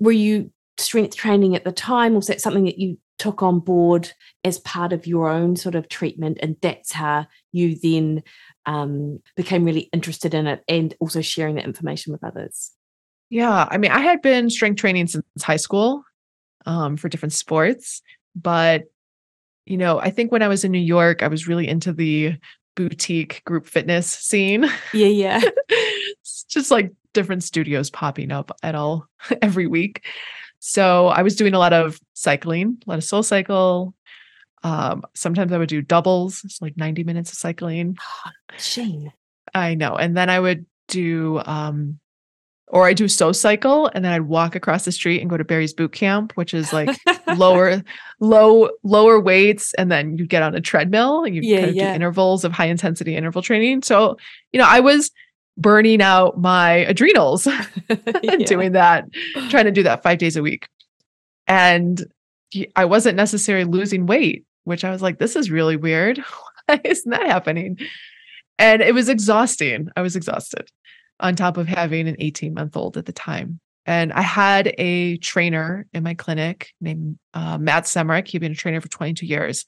[0.01, 2.13] were you strength training at the time?
[2.13, 4.11] Or was that something that you took on board
[4.45, 6.39] as part of your own sort of treatment?
[6.43, 8.23] And that's how you then
[8.65, 12.73] um, became really interested in it and also sharing that information with others?
[13.29, 13.69] Yeah.
[13.71, 16.03] I mean, I had been strength training since high school
[16.65, 18.01] um, for different sports,
[18.35, 18.85] but
[19.67, 22.37] you know, I think when I was in New York, I was really into the
[22.75, 24.65] boutique group fitness scene.
[24.95, 25.41] Yeah, yeah.
[25.69, 29.07] it's just like different studios popping up at all
[29.43, 30.05] every week.
[30.61, 33.93] So I was doing a lot of cycling, a lot of SoulCycle,
[34.63, 37.97] um, sometimes I would do doubles, it's like 90 minutes of cycling.
[38.59, 39.11] Shame.
[39.55, 39.97] I know.
[39.97, 41.99] And then I would do um
[42.67, 45.75] or I do SoulCycle and then I'd walk across the street and go to Barry's
[45.75, 46.97] boot camp, which is like
[47.37, 47.83] lower,
[48.21, 49.75] low, lower weights.
[49.75, 51.91] And then you get on a treadmill and you yeah, kind of yeah.
[51.91, 53.83] do intervals of high intensity interval training.
[53.83, 54.19] So,
[54.53, 55.11] you know, I was
[55.61, 57.47] burning out my adrenals
[57.89, 59.05] and doing that,
[59.49, 60.69] trying to do that five days a week.
[61.47, 62.05] And
[62.77, 66.19] I wasn't necessarily losing weight which I was like, this is really weird.
[66.67, 67.79] Why isn't that happening?
[68.59, 69.89] And it was exhausting.
[69.97, 70.69] I was exhausted
[71.19, 73.61] on top of having an 18 month old at the time.
[73.87, 78.29] And I had a trainer in my clinic named uh, Matt Semrick.
[78.29, 79.65] He'd been a trainer for 22 years.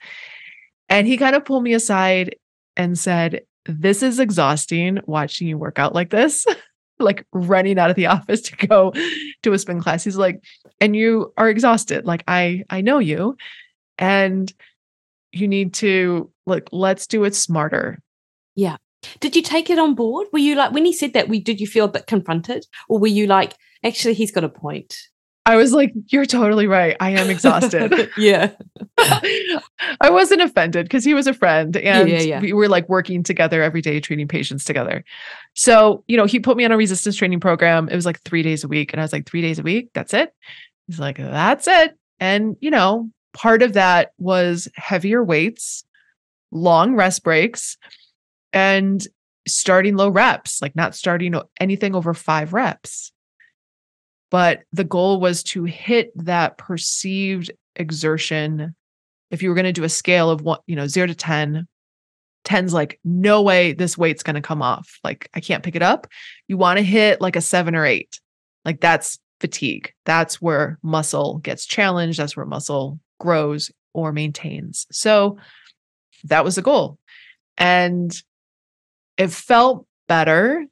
[0.89, 2.37] And he kind of pulled me aside
[2.77, 6.47] and said, This is exhausting watching you work out like this,
[6.99, 8.93] like running out of the office to go
[9.43, 10.05] to a spin class.
[10.05, 10.43] He's like,
[10.81, 12.07] and you are exhausted.
[12.07, 13.37] Like, I I know you.
[13.99, 14.53] And
[15.33, 18.01] you need to like let's do it smarter
[18.55, 18.77] yeah
[19.21, 21.61] did you take it on board were you like when he said that we did
[21.61, 23.55] you feel a bit confronted or were you like
[23.85, 24.95] actually he's got a point
[25.45, 26.97] I was like, you're totally right.
[27.01, 28.11] I am exhausted.
[28.17, 28.53] yeah.
[30.01, 32.41] I wasn't offended because he was a friend and yeah, yeah.
[32.41, 35.05] we were like working together every day, treating patients together.
[35.55, 37.89] So, you know, he put me on a resistance training program.
[37.89, 38.93] It was like three days a week.
[38.93, 39.91] And I was like, three days a week?
[39.95, 40.35] That's it?
[40.87, 41.97] He's like, that's it.
[42.21, 45.85] And, you know, part of that was heavier weights,
[46.51, 47.77] long rest breaks,
[48.53, 49.07] and
[49.47, 53.13] starting low reps, like not starting anything over five reps.
[54.31, 58.75] But the goal was to hit that perceived exertion.
[59.33, 61.67] If you were going to do a scale of one, you know, zero to 10,
[62.45, 65.01] 10's like, no way this weight's going to come off.
[65.03, 66.07] Like, I can't pick it up.
[66.47, 68.21] You want to hit like a seven or eight.
[68.65, 69.93] Like, that's fatigue.
[70.05, 72.19] That's where muscle gets challenged.
[72.19, 74.87] That's where muscle grows or maintains.
[74.93, 75.39] So
[76.25, 76.99] that was the goal.
[77.59, 78.15] And
[79.17, 80.65] it felt better.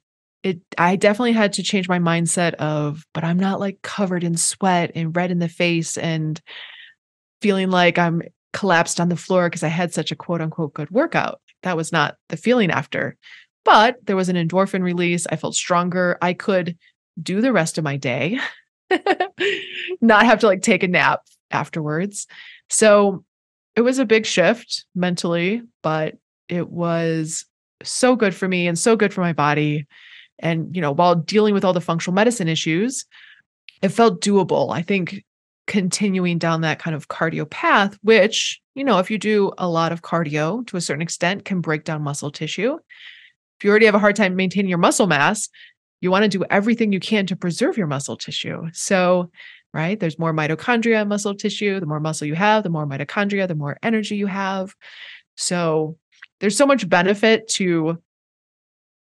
[0.43, 4.35] It I definitely had to change my mindset of, but I'm not like covered in
[4.35, 6.41] sweat and red in the face and
[7.41, 8.21] feeling like I'm
[8.53, 11.41] collapsed on the floor because I had such a quote unquote good workout.
[11.63, 13.17] That was not the feeling after.
[13.63, 15.27] But there was an endorphin release.
[15.27, 16.17] I felt stronger.
[16.21, 16.77] I could
[17.21, 18.39] do the rest of my day,
[20.01, 21.21] not have to like take a nap
[21.51, 22.27] afterwards.
[22.69, 23.23] So
[23.75, 26.15] it was a big shift mentally, but
[26.49, 27.45] it was
[27.83, 29.87] so good for me and so good for my body.
[30.39, 33.05] And, you know, while dealing with all the functional medicine issues,
[33.81, 34.73] it felt doable.
[34.73, 35.23] I think
[35.67, 39.91] continuing down that kind of cardio path, which, you know, if you do a lot
[39.91, 42.77] of cardio to a certain extent, can break down muscle tissue.
[43.59, 45.49] If you already have a hard time maintaining your muscle mass,
[46.01, 48.63] you want to do everything you can to preserve your muscle tissue.
[48.73, 49.31] So,
[49.73, 51.79] right, there's more mitochondria in muscle tissue.
[51.79, 54.75] The more muscle you have, the more mitochondria, the more energy you have.
[55.37, 55.97] So,
[56.39, 58.01] there's so much benefit to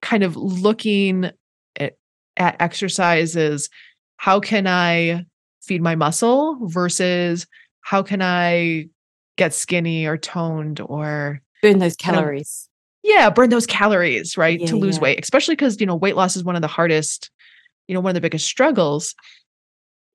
[0.01, 1.31] kind of looking
[1.77, 1.93] at,
[2.35, 3.69] at exercises.
[4.17, 5.25] How can I
[5.63, 7.47] feed my muscle versus
[7.81, 8.87] how can I
[9.37, 12.69] get skinny or toned or burn those calories?
[13.03, 14.59] yeah, burn those calories, right?
[14.59, 15.01] Yeah, to lose yeah.
[15.01, 17.29] weight, especially because, you know, weight loss is one of the hardest,
[17.87, 19.13] you know, one of the biggest struggles.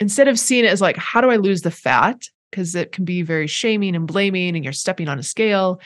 [0.00, 2.22] Instead of seeing it as like, how do I lose the fat?
[2.50, 5.80] Because it can be very shaming and blaming, and you're stepping on a scale.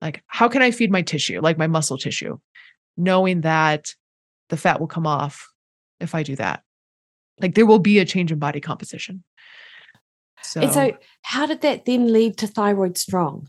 [0.00, 2.38] Like, how can I feed my tissue, like my muscle tissue,
[2.96, 3.94] knowing that
[4.48, 5.48] the fat will come off
[6.00, 6.64] if I do that?
[7.42, 9.22] Like, there will be a change in body composition.
[10.42, 13.48] So, and so how did that then lead to thyroid strong?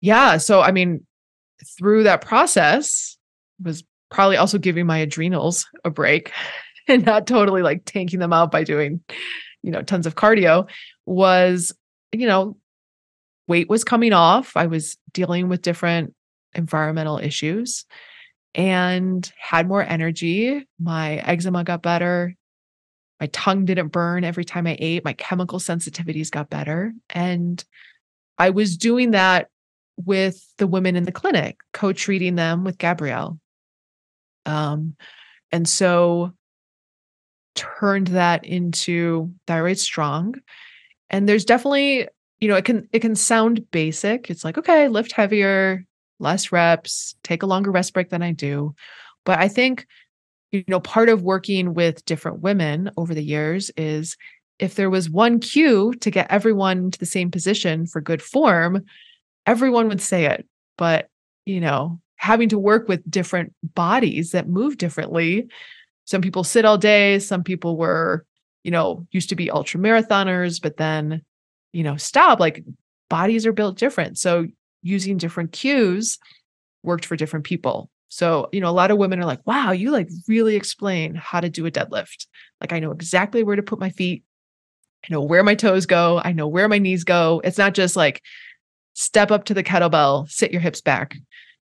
[0.00, 0.36] Yeah.
[0.38, 1.06] So, I mean,
[1.78, 3.16] through that process
[3.62, 6.32] was probably also giving my adrenals a break
[6.88, 9.00] and not totally like tanking them out by doing,
[9.62, 10.68] you know, tons of cardio
[11.06, 11.72] was,
[12.12, 12.56] you know,
[13.48, 14.56] weight was coming off.
[14.56, 16.14] I was dealing with different
[16.54, 17.84] environmental issues
[18.56, 20.66] and had more energy.
[20.80, 22.34] My eczema got better.
[23.20, 25.04] My tongue didn't burn every time I ate.
[25.04, 26.92] My chemical sensitivities got better.
[27.10, 27.62] And
[28.38, 29.48] I was doing that
[29.96, 33.38] with the women in the clinic, co treating them with Gabrielle.
[34.46, 34.96] Um,
[35.52, 36.32] and so
[37.54, 40.34] turned that into thyroid strong.
[41.08, 42.08] And there's definitely
[42.40, 44.30] you know, it can it can sound basic.
[44.30, 45.84] It's like, okay, lift heavier,
[46.18, 48.74] less reps, take a longer rest break than I do.
[49.24, 49.86] But I think,
[50.52, 54.16] you know, part of working with different women over the years is
[54.58, 58.84] if there was one cue to get everyone to the same position for good form,
[59.46, 60.46] everyone would say it.
[60.78, 61.08] But,
[61.44, 65.48] you know, having to work with different bodies that move differently.
[66.04, 68.24] Some people sit all day, some people were,
[68.64, 71.22] you know, used to be ultra marathoners, but then
[71.76, 72.40] you know, stop.
[72.40, 72.64] Like
[73.10, 74.16] bodies are built different.
[74.16, 74.46] So
[74.86, 76.18] using different cues
[76.82, 77.90] worked for different people.
[78.08, 81.40] So, you know, a lot of women are like, wow, you like really explain how
[81.40, 82.26] to do a deadlift.
[82.60, 84.22] Like I know exactly where to put my feet.
[85.04, 86.20] I know where my toes go.
[86.24, 87.40] I know where my knees go.
[87.44, 88.22] It's not just like
[88.94, 91.16] step up to the kettlebell, sit your hips back,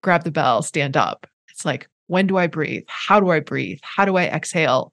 [0.01, 1.27] grab the bell, stand up.
[1.49, 2.83] It's like, when do I breathe?
[2.87, 3.79] How do I breathe?
[3.81, 4.91] How do I exhale?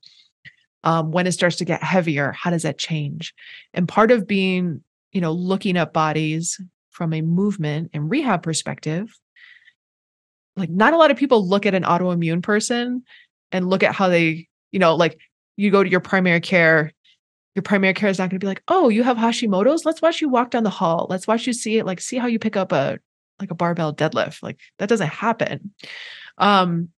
[0.85, 3.35] Um, when it starts to get heavier, how does that change?
[3.75, 6.61] And part of being you know, looking at bodies
[6.91, 9.13] from a movement and rehab perspective,
[10.57, 13.03] like not a lot of people look at an autoimmune person
[13.53, 15.19] and look at how they, you know, like
[15.57, 16.93] you go to your primary care,
[17.55, 19.85] your primary care is not going to be like, oh, you have Hashimoto's.
[19.85, 21.07] Let's watch you walk down the hall.
[21.11, 21.87] Let's watch you see it.
[21.87, 22.99] Like, see how you pick up a
[23.41, 24.43] like a barbell deadlift.
[24.43, 25.73] Like that doesn't happen.
[26.39, 26.91] Um,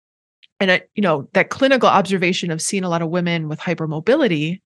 [0.60, 4.62] and I, you know, that clinical observation of seeing a lot of women with hypermobility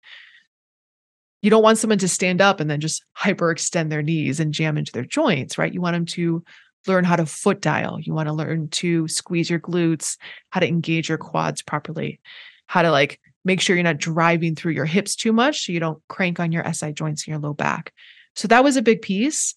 [1.45, 4.79] you don't want someone to stand up and then just hyperextend their knees and jam
[4.79, 5.71] into their joints, right?
[5.71, 6.43] You want them to
[6.87, 7.99] learn how to foot dial.
[7.99, 10.17] You want to learn to squeeze your glutes,
[10.49, 12.19] how to engage your quads properly,
[12.65, 15.79] how to like make sure you're not driving through your hips too much so you
[15.79, 17.93] don't crank on your SI joints and your low back.
[18.35, 19.53] So that was a big piece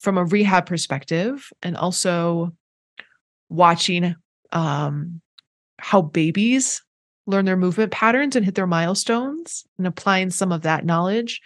[0.00, 2.54] from a rehab perspective and also
[3.50, 4.16] watching
[4.52, 5.20] um,
[5.78, 6.82] how babies
[7.26, 11.40] learn their movement patterns and hit their milestones and applying some of that knowledge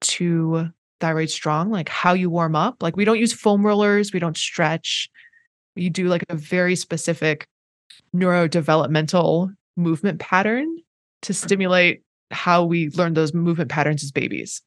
[0.00, 0.68] to
[1.00, 2.82] thyroid strong like how you warm up.
[2.82, 5.10] Like we don't use foam rollers we don't stretch.
[5.76, 7.46] We do like a very specific
[8.14, 10.78] neurodevelopmental movement pattern
[11.22, 14.62] to stimulate how we learn those movement patterns as babies.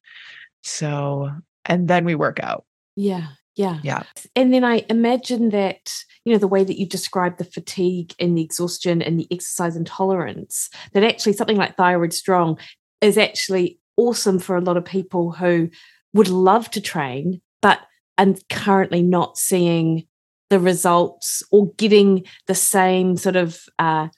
[0.62, 1.30] So
[1.64, 2.64] and then we work out.
[2.94, 3.78] Yeah yeah.
[3.82, 4.02] Yeah.
[4.36, 5.92] And then I imagine that,
[6.24, 9.76] you know, the way that you describe the fatigue and the exhaustion and the exercise
[9.76, 12.58] intolerance, that actually something like Thyroid Strong
[13.00, 15.70] is actually awesome for a lot of people who
[16.12, 17.80] would love to train, but
[18.18, 20.06] are currently not seeing
[20.50, 24.08] the results or getting the same sort of uh,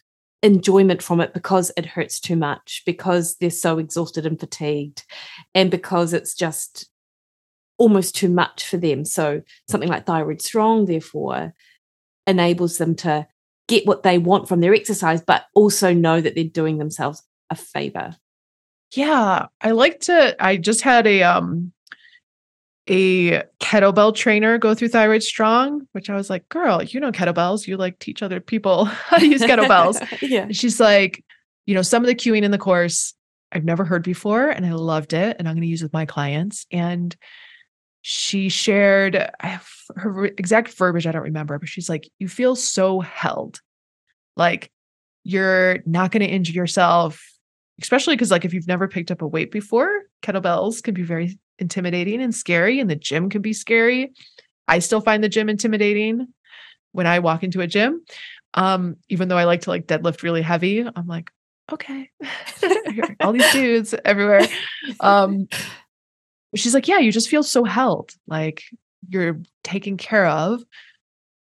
[0.42, 5.04] enjoyment from it because it hurts too much, because they're so exhausted and fatigued,
[5.54, 6.88] and because it's just
[7.78, 9.04] almost too much for them.
[9.04, 11.54] So something like Thyroid Strong, therefore,
[12.26, 13.26] enables them to
[13.68, 17.54] get what they want from their exercise, but also know that they're doing themselves a
[17.54, 18.16] favor.
[18.94, 21.72] Yeah, I like to I just had a um
[22.88, 27.66] a kettlebell trainer go through thyroid strong which i was like girl you know kettlebells
[27.66, 30.44] you like teach other people how to use kettlebells yeah.
[30.44, 31.22] and she's like
[31.66, 33.12] you know some of the cueing in the course
[33.52, 36.06] i've never heard before and i loved it and i'm going to use with my
[36.06, 37.14] clients and
[38.10, 39.30] she shared
[39.96, 43.60] her exact verbiage i don't remember but she's like you feel so held.
[44.34, 44.70] Like
[45.24, 47.22] you're not going to injure yourself.
[47.82, 49.90] Especially because like if you've never picked up a weight before
[50.22, 54.12] kettlebells can be very intimidating and scary and the gym can be scary.
[54.68, 56.28] I still find the gym intimidating
[56.92, 58.02] when i walk into a gym.
[58.54, 61.30] Um even though i like to like deadlift really heavy i'm like
[61.70, 62.10] okay.
[63.20, 64.46] All these dudes everywhere.
[65.00, 65.46] Um
[66.54, 68.62] she's like yeah you just feel so held like
[69.08, 70.62] you're taken care of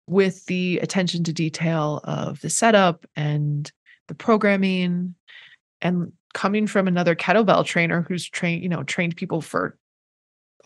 [0.08, 3.72] with the attention to detail of the setup and
[4.08, 5.16] the programming
[5.82, 9.78] and coming from another kettlebell trainer who's trained, you know, trained people for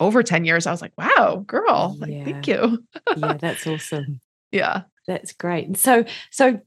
[0.00, 2.24] over 10 years, I was like, wow, girl, like, Yeah.
[2.24, 2.84] thank you.
[3.16, 4.20] yeah, that's awesome.
[4.50, 4.82] Yeah.
[5.06, 5.76] That's great.
[5.76, 6.60] So, so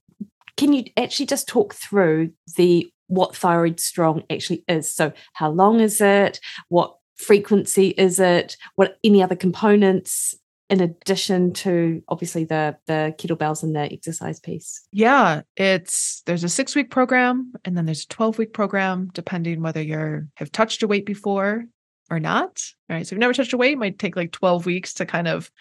[0.56, 4.94] can you actually just talk through the what thyroid strong actually is?
[4.94, 6.40] So, how long is it?
[6.70, 8.58] What frequency is it?
[8.76, 10.36] What any other components
[10.70, 14.88] in addition to obviously the the kettlebells and the exercise piece?
[14.92, 15.42] Yeah.
[15.58, 19.82] It's there's a six week program and then there's a 12 week program, depending whether
[19.82, 21.66] you're have touched a weight before
[22.10, 22.62] or not.
[22.90, 23.06] All right.
[23.06, 25.28] So if you've never touched a weight, it might take like 12 weeks to kind
[25.28, 25.52] of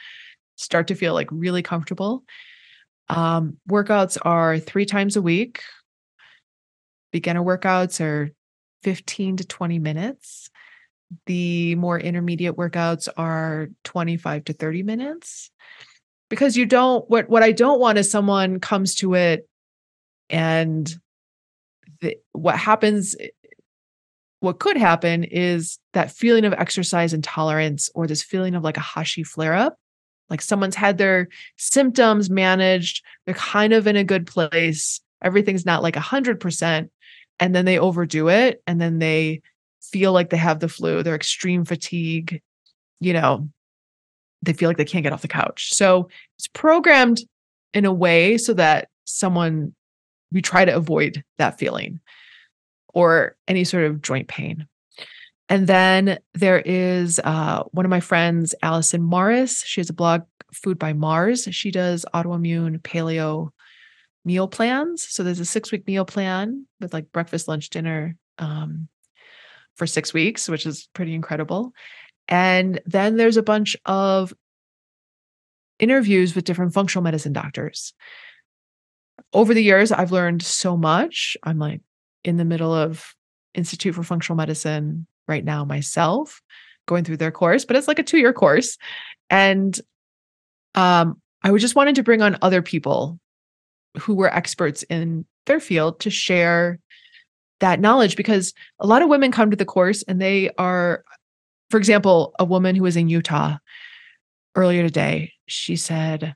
[0.57, 2.25] start to feel like really comfortable.
[3.09, 5.63] Um, workouts are three times a week.
[7.13, 8.31] Beginner workouts are
[8.83, 10.49] 15 to 20 minutes.
[11.27, 15.51] The more intermediate workouts are 25 to 30 minutes.
[16.29, 19.49] Because you don't what what I don't want is someone comes to it
[20.29, 20.95] and
[22.01, 23.29] the, what happens eh,
[24.39, 28.81] what could happen is that feeling of exercise intolerance or this feeling of like a
[28.81, 29.77] hashi flare up
[30.31, 35.83] like someone's had their symptoms managed they're kind of in a good place everything's not
[35.83, 36.89] like 100%
[37.39, 39.43] and then they overdo it and then they
[39.81, 42.41] feel like they have the flu they're extreme fatigue
[43.01, 43.49] you know
[44.43, 46.09] they feel like they can't get off the couch so
[46.39, 47.20] it's programmed
[47.74, 49.74] in a way so that someone
[50.33, 52.01] we try to avoid that feeling
[52.93, 54.66] or any sort of joint pain
[55.51, 59.64] and then there is uh, one of my friends, Alison Marras.
[59.66, 60.22] She has a blog,
[60.53, 61.49] Food by Mars.
[61.51, 63.51] She does autoimmune paleo
[64.24, 65.03] meal plans.
[65.03, 68.89] So there's a six week meal plan with like breakfast, lunch, dinner um,
[69.77, 71.73] for six weeks, which is pretty incredible.
[72.29, 74.33] And then there's a bunch of
[75.79, 77.95] interviews with different functional medicine doctors.
[79.33, 81.37] Over the years, I've learned so much.
[81.43, 81.81] I'm like
[82.25, 83.14] in the middle of
[83.55, 86.43] Institute for Functional Medicine right now myself
[86.87, 88.77] going through their course but it's like a 2 year course
[89.31, 89.81] and
[90.75, 93.18] um I just wanted to bring on other people
[93.99, 96.79] who were experts in their field to share
[97.61, 101.05] that knowledge because a lot of women come to the course and they are
[101.71, 103.57] for example a woman who was in Utah
[104.57, 106.35] earlier today she said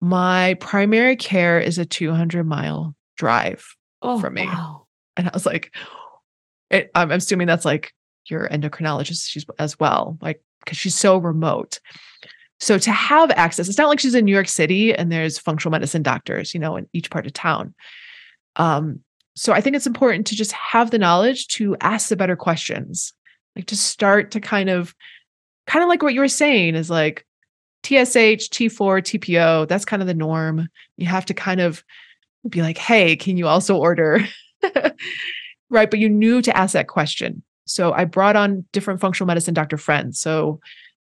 [0.00, 3.64] my primary care is a 200 mile drive
[4.02, 4.44] Oh, For me.
[4.46, 4.86] wow.
[5.16, 5.74] and I was like,
[6.70, 7.92] it, I'm I'm assuming that's like
[8.28, 11.80] your endocrinologist she's as well, like because she's so remote.
[12.60, 15.70] So to have access, it's not like she's in New York City and there's functional
[15.72, 17.74] medicine doctors, you know, in each part of town.
[18.56, 19.00] Um,
[19.36, 23.12] so I think it's important to just have the knowledge to ask the better questions,
[23.54, 24.94] like to start to kind of,
[25.66, 27.26] kind of like what you were saying is like
[27.84, 29.68] TSH, T4, TPO.
[29.68, 30.68] That's kind of the norm.
[30.96, 31.84] You have to kind of
[32.48, 34.20] be like, hey, can you also order?
[35.70, 35.90] right.
[35.90, 37.42] But you knew to ask that question.
[37.66, 40.18] So I brought on different functional medicine doctor friends.
[40.18, 40.60] So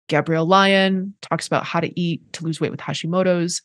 [0.10, 3.62] Gabrielle Lyon talks about how to eat to lose weight with Hashimoto's.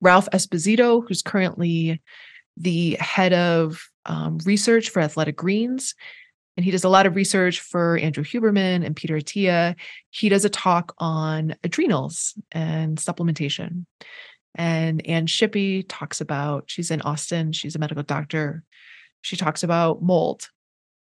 [0.00, 2.00] Ralph Esposito, who's currently
[2.56, 5.94] the head of um, research for Athletic Greens.
[6.56, 9.74] And he does a lot of research for Andrew Huberman and Peter Attia.
[10.10, 13.86] He does a talk on adrenals and supplementation.
[14.54, 18.64] And Ann Shippy talks about, she's in Austin, she's a medical doctor.
[19.22, 20.50] She talks about mold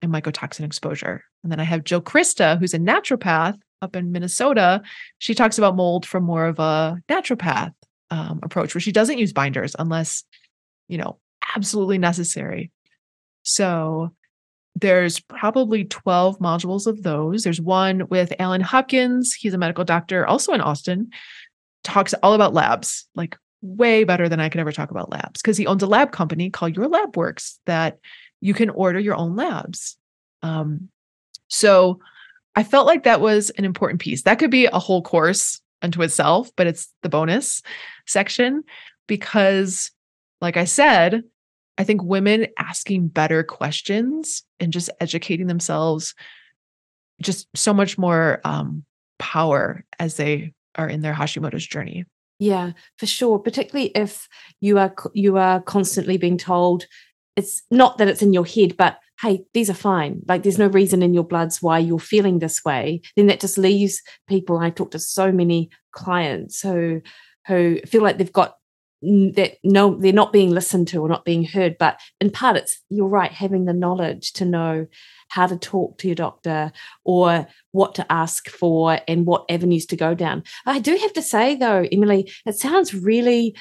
[0.03, 1.25] and mycotoxin exposure.
[1.43, 4.83] And then I have Jill Crista, who's a naturopath up in Minnesota.
[5.19, 7.73] She talks about mold from more of a naturopath
[8.11, 10.25] um, approach, where she doesn't use binders unless,
[10.89, 11.19] you know,
[11.55, 12.71] absolutely necessary.
[13.43, 14.13] So
[14.75, 17.43] there's probably 12 modules of those.
[17.43, 19.35] There's one with Alan Hopkins.
[19.35, 21.11] He's a medical doctor, also in Austin,
[21.83, 25.57] talks all about labs, like way better than I could ever talk about labs because
[25.57, 27.99] he owns a lab company called Your Lab Works that
[28.41, 29.97] you can order your own labs.
[30.43, 30.91] Um,
[31.49, 32.01] so
[32.55, 34.23] I felt like that was an important piece.
[34.23, 37.63] That could be a whole course unto itself, but it's the bonus
[38.07, 38.65] section
[39.07, 39.91] because,
[40.41, 41.25] like I said,
[41.79, 46.15] I think women asking better questions and just educating themselves
[47.23, 48.85] just so much more um,
[49.19, 52.05] power as they are in their Hashimoto's journey.
[52.41, 53.39] Yeah, for sure.
[53.39, 54.29] Particularly if
[54.61, 56.87] you are you are constantly being told
[57.37, 60.23] it's not that it's in your head, but hey, these are fine.
[60.29, 63.01] Like there's no reason in your bloods why you're feeling this way.
[63.17, 64.59] Then that just leaves people.
[64.59, 67.01] I talk to so many clients who
[67.47, 68.58] who feel like they've got
[69.03, 71.77] that no they're not being listened to or not being heard.
[71.79, 74.87] But in part it's you're right having the knowledge to know
[75.29, 76.73] how to talk to your doctor
[77.05, 80.43] or what to ask for and what avenues to go down.
[80.67, 83.55] I do have to say though emily it sounds really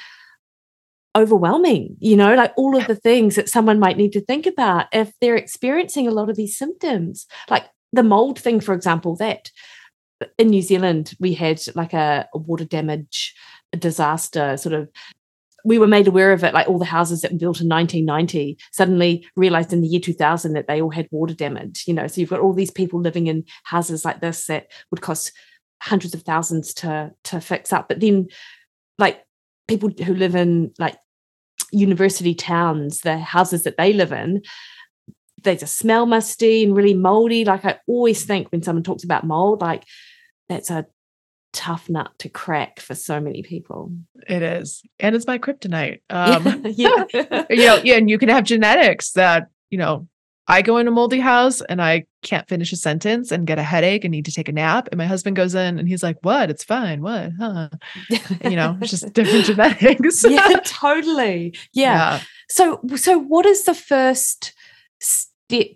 [1.16, 4.86] overwhelming you know like all of the things that someone might need to think about
[4.92, 9.50] if they're experiencing a lot of these symptoms like the mold thing for example that
[10.36, 13.34] in new zealand we had like a, a water damage
[13.78, 14.88] disaster sort of
[15.64, 18.58] we were made aware of it, like all the houses that were built in 1990
[18.72, 21.84] suddenly realized in the year 2000 that they all had water damage.
[21.86, 25.00] You know, so you've got all these people living in houses like this that would
[25.00, 25.32] cost
[25.82, 27.88] hundreds of thousands to to fix up.
[27.88, 28.28] But then,
[28.98, 29.24] like
[29.66, 30.96] people who live in like
[31.72, 34.42] university towns, the houses that they live in,
[35.42, 37.44] they just smell musty and really moldy.
[37.44, 39.84] Like I always think when someone talks about mold, like
[40.48, 40.86] that's a
[41.58, 43.90] tough nut to crack for so many people.
[44.28, 44.80] It is.
[45.00, 46.00] And it's my kryptonite.
[46.10, 47.04] Um, yeah.
[47.12, 50.06] you know, yeah, and you can have genetics that, you know,
[50.46, 53.62] I go in a moldy house and I can't finish a sentence and get a
[53.62, 54.88] headache and need to take a nap.
[54.90, 56.48] And my husband goes in and he's like, What?
[56.48, 57.02] It's fine.
[57.02, 57.32] What?
[57.38, 57.68] Huh?
[58.44, 60.24] you know, it's just different genetics.
[60.24, 61.54] yeah, totally.
[61.72, 61.92] Yeah.
[61.92, 62.20] yeah.
[62.48, 64.54] So so what is the first
[65.00, 65.27] step,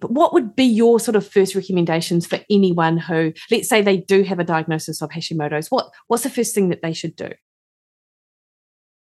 [0.02, 4.22] what would be your sort of first recommendations for anyone who, let's say they do
[4.22, 5.70] have a diagnosis of Hashimoto's?
[5.70, 7.30] What what's the first thing that they should do?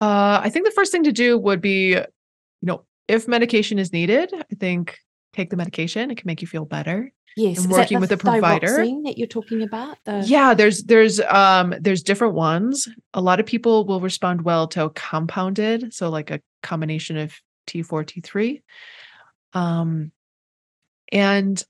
[0.00, 2.06] Uh, I think the first thing to do would be, you
[2.62, 4.98] know, if medication is needed, I think
[5.32, 6.10] take the medication.
[6.10, 7.12] It can make you feel better.
[7.36, 9.98] Yes, and working with a provider that you're talking about.
[10.04, 10.22] The...
[10.24, 12.88] Yeah, there's there's um there's different ones.
[13.12, 17.34] A lot of people will respond well to compounded, so like a combination of
[17.66, 18.62] T4 T3.
[19.52, 20.12] Um,
[21.14, 21.64] and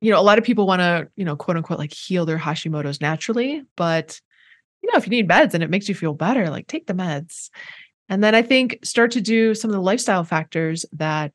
[0.00, 2.38] you know, a lot of people want to, you know, quote unquote, like heal their
[2.38, 3.62] Hashimoto's naturally.
[3.76, 4.20] But,
[4.82, 6.94] you know, if you need meds and it makes you feel better, like take the
[6.94, 7.50] meds.
[8.08, 11.32] And then I think start to do some of the lifestyle factors that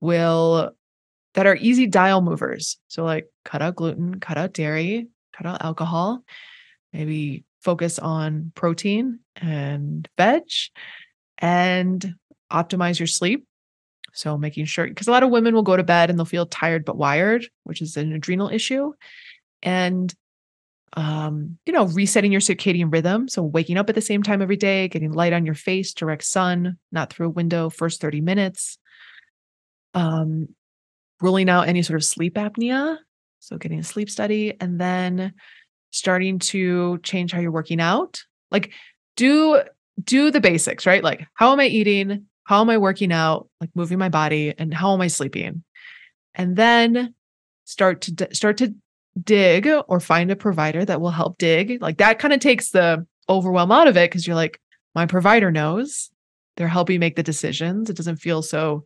[0.00, 0.72] will,
[1.32, 2.78] that are easy dial movers.
[2.88, 6.22] So, like cut out gluten, cut out dairy, cut out alcohol,
[6.92, 10.42] maybe focus on protein and veg
[11.38, 12.14] and
[12.52, 13.46] optimize your sleep
[14.14, 16.46] so making sure, because a lot of women will go to bed and they'll feel
[16.46, 18.92] tired but wired, which is an adrenal issue.
[19.62, 20.14] And
[20.96, 23.28] um, you know, resetting your circadian rhythm.
[23.28, 26.22] So waking up at the same time every day, getting light on your face, direct
[26.22, 28.78] sun, not through a window, first 30 minutes.
[29.92, 30.48] Um,
[31.20, 32.98] ruling out any sort of sleep apnea.
[33.40, 35.34] So getting a sleep study and then
[35.90, 38.22] starting to change how you're working out.
[38.50, 38.72] Like
[39.16, 39.62] do
[40.02, 41.02] do the basics, right?
[41.02, 42.26] Like how am I eating?
[42.44, 45.64] How am I working out, like moving my body, and how am I sleeping?
[46.34, 47.14] And then
[47.64, 48.74] start to d- start to
[49.22, 51.80] dig or find a provider that will help dig.
[51.80, 54.60] Like that kind of takes the overwhelm out of it because you're like,
[54.94, 56.10] my provider knows.
[56.56, 57.90] They're helping make the decisions.
[57.90, 58.84] It doesn't feel so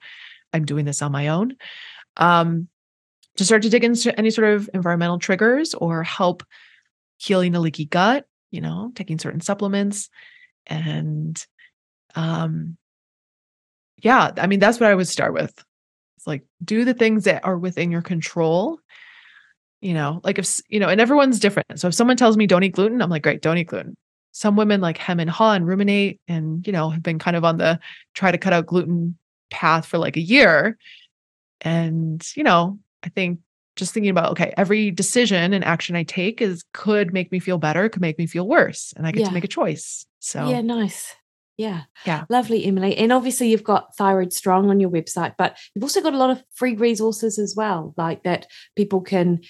[0.52, 1.56] I'm doing this on my own.
[2.16, 2.68] Um,
[3.36, 6.42] to start to dig into any sort of environmental triggers or help
[7.18, 10.08] healing a leaky gut, you know, taking certain supplements
[10.66, 11.44] and
[12.14, 12.76] um
[14.02, 15.52] yeah, I mean, that's what I would start with.
[16.16, 18.78] It's like do the things that are within your control.
[19.80, 21.78] You know, like if, you know, and everyone's different.
[21.78, 23.96] So if someone tells me don't eat gluten, I'm like, great, don't eat gluten.
[24.32, 27.44] Some women like hem and haw and ruminate and, you know, have been kind of
[27.44, 27.78] on the
[28.14, 29.16] try to cut out gluten
[29.50, 30.76] path for like a year.
[31.60, 33.40] And, you know, I think
[33.78, 37.58] just thinking about okay every decision and action i take is could make me feel
[37.58, 39.28] better could make me feel worse and i get yeah.
[39.28, 41.14] to make a choice so yeah nice
[41.58, 41.82] yeah.
[42.06, 42.24] Yeah.
[42.30, 42.96] Lovely, Emily.
[42.96, 46.30] And obviously, you've got Thyroid Strong on your website, but you've also got a lot
[46.30, 48.46] of free resources as well, like that
[48.76, 49.40] people can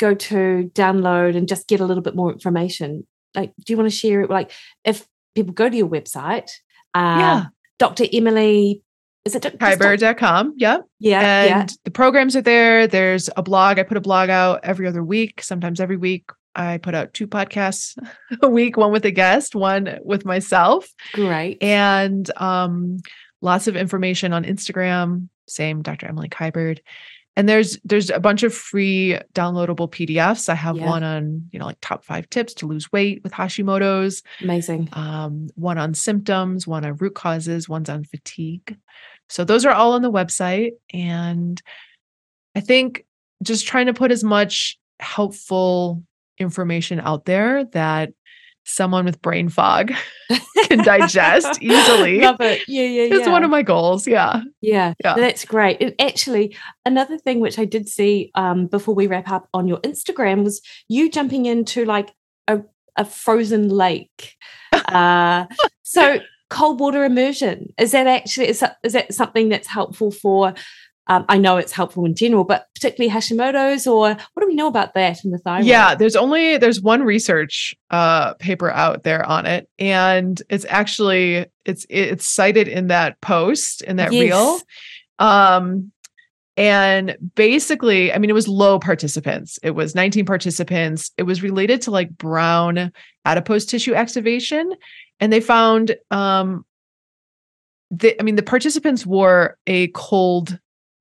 [0.00, 3.06] go to download and just get a little bit more information.
[3.34, 4.30] Like, do you want to share it?
[4.30, 4.50] Like,
[4.84, 5.06] if
[5.36, 6.50] people go to your website,
[6.94, 7.44] uh, yeah.
[7.78, 8.06] Dr.
[8.12, 8.82] Emily,
[9.24, 10.54] is it kiberd.com?
[10.56, 10.84] Yep.
[10.98, 11.20] Yeah.
[11.20, 11.76] And yeah.
[11.84, 12.88] the programs are there.
[12.88, 13.78] There's a blog.
[13.78, 16.24] I put a blog out every other week, sometimes every week
[16.54, 17.96] I put out two podcasts
[18.42, 20.88] a week, one with a guest, one with myself.
[21.12, 21.62] Great.
[21.62, 22.98] And um,
[23.40, 25.28] lots of information on Instagram.
[25.48, 26.06] Same, Dr.
[26.08, 26.78] Emily Kiberd.
[27.36, 30.48] and there's there's a bunch of free downloadable PDFs.
[30.48, 30.86] I have Yeah.
[30.86, 34.88] one on, you know, like top five tips to lose weight with Hashimoto's, Amazing.
[34.92, 38.76] um, one on symptoms, one on root causes, one's on fatigue.
[39.28, 40.72] So those are all on the website.
[40.92, 41.60] And
[42.56, 43.04] I think
[43.44, 46.02] just trying to put as much helpful
[46.40, 48.12] information out there that
[48.64, 49.92] someone with brain fog
[50.68, 52.62] can digest easily Love it.
[52.68, 53.14] Yeah, yeah, yeah.
[53.16, 54.06] is one of my goals.
[54.06, 54.42] Yeah.
[54.60, 55.14] Yeah, Yeah.
[55.14, 55.80] that's great.
[55.80, 59.78] And actually, another thing which I did see um, before we wrap up on your
[59.78, 62.10] Instagram was you jumping into like
[62.48, 62.60] a,
[62.96, 64.36] a frozen lake.
[64.86, 65.46] Uh,
[65.82, 66.18] so,
[66.48, 70.52] cold water immersion is that actually is is that something that's helpful for?
[71.10, 74.68] Um, I know it's helpful in general, but particularly Hashimoto's, or what do we know
[74.68, 75.66] about that in the thyroid?
[75.66, 81.46] Yeah, there's only there's one research uh paper out there on it and it's actually
[81.64, 84.22] it's it's cited in that post in that reel.
[84.28, 84.64] Yes.
[85.18, 85.90] Um
[86.56, 89.58] and basically, I mean it was low participants.
[89.64, 91.10] It was 19 participants.
[91.18, 92.92] It was related to like brown
[93.24, 94.72] adipose tissue activation
[95.18, 96.64] and they found um
[97.90, 100.56] the, I mean the participants wore a cold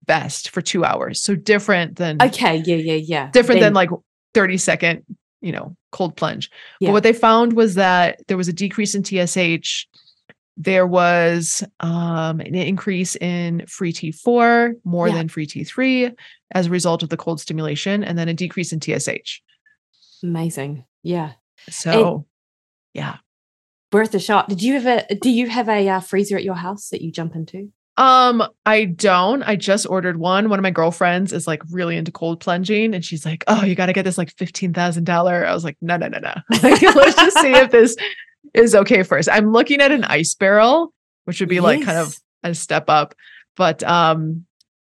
[0.09, 1.21] vest for 2 hours.
[1.21, 2.57] So different than Okay.
[2.65, 2.75] Yeah.
[2.89, 2.93] Yeah.
[3.13, 3.31] Yeah.
[3.31, 3.91] different Then- than like
[4.33, 5.03] 30 second
[5.41, 6.49] you know cold plunge
[6.79, 6.89] Yeah.
[6.89, 9.85] but what they found was that there was a decrease in tsh
[10.57, 15.13] there was um, an increase in free t4 more Yeah.
[15.15, 16.13] than free t3
[16.53, 19.39] as a result of the cold stimulation and then a decrease in tsh
[20.23, 20.83] amazing.
[21.03, 21.31] Yeah.
[21.69, 22.25] so
[22.93, 23.17] yeah
[23.91, 24.47] Worth a shot.
[24.49, 25.15] Did you have a?
[25.15, 27.71] Do you have a uh, freezer at your house that you jump into?
[27.97, 29.43] Um, I don't.
[29.43, 30.49] I just ordered one.
[30.49, 33.75] One of my girlfriends is like really into cold plunging, and she's like, "Oh, you
[33.75, 36.33] got to get this like fifteen thousand dollar." I was like, "No, no, no, no.
[36.63, 37.95] Like, let's just see if this
[38.53, 39.29] is okay first.
[39.29, 40.93] I'm looking at an ice barrel,
[41.25, 43.15] which would be like kind of a step up,
[43.55, 44.45] but um,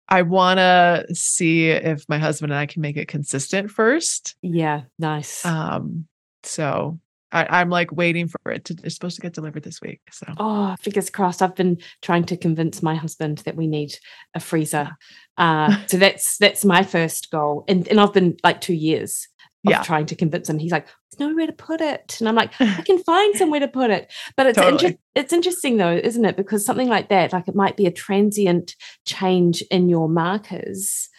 [0.08, 4.36] I want to see if my husband and I can make it consistent first.
[4.42, 4.82] Yeah.
[5.00, 5.46] Nice.
[5.46, 6.08] Um,
[6.44, 7.00] so
[7.32, 8.76] I, I'm like waiting for it to.
[8.84, 10.02] It's supposed to get delivered this week.
[10.12, 11.42] So Oh, fingers crossed.
[11.42, 13.94] I've been trying to convince my husband that we need
[14.36, 14.92] a freezer.
[15.38, 17.64] Uh, so that's that's my first goal.
[17.68, 19.28] And and I've been like two years
[19.66, 19.84] of Yeah.
[19.84, 20.58] trying to convince him.
[20.60, 22.18] He's like, there's nowhere to put it.
[22.20, 24.12] And I'm like, I can find somewhere to put it.
[24.36, 24.86] But it's Totally.
[24.86, 26.36] inter- it's interesting though, isn't it?
[26.36, 28.76] Because something like that, like it might be a transient
[29.06, 31.10] change in your markers,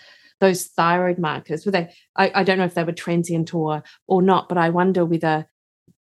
[0.41, 1.65] those thyroid markers.
[1.65, 4.71] Were they I, I don't know if they were transient or or not, but I
[4.71, 5.47] wonder whether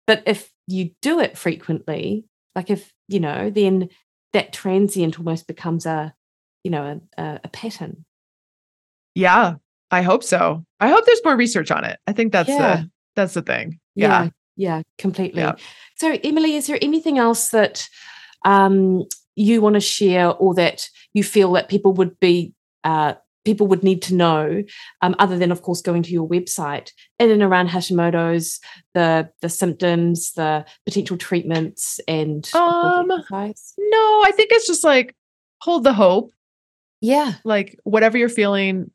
[0.06, 2.24] but if you do it frequently,
[2.54, 3.88] like if, you know, then
[4.32, 6.14] that transient almost becomes a,
[6.62, 8.04] you know, a, a, a pattern.
[9.14, 9.54] Yeah,
[9.90, 10.64] I hope so.
[10.78, 11.98] I hope there's more research on it.
[12.06, 12.76] I think that's Yeah.
[12.76, 13.80] the that's the thing.
[13.94, 14.24] Yeah.
[14.24, 15.42] Yeah, yeah, completely.
[15.42, 15.54] Yeah.
[15.96, 17.88] So, Emily, is there anything else that
[18.44, 23.14] um, you want to share, or that you feel that people would be uh,
[23.44, 24.62] people would need to know,
[25.02, 28.60] um, other than, of course, going to your website in and around Hashimoto's,
[28.94, 33.08] the the symptoms, the potential treatments, and Um.
[33.78, 35.14] No, I think it's just like
[35.62, 36.32] hold the hope.
[37.00, 38.90] yeah, Like whatever you're feeling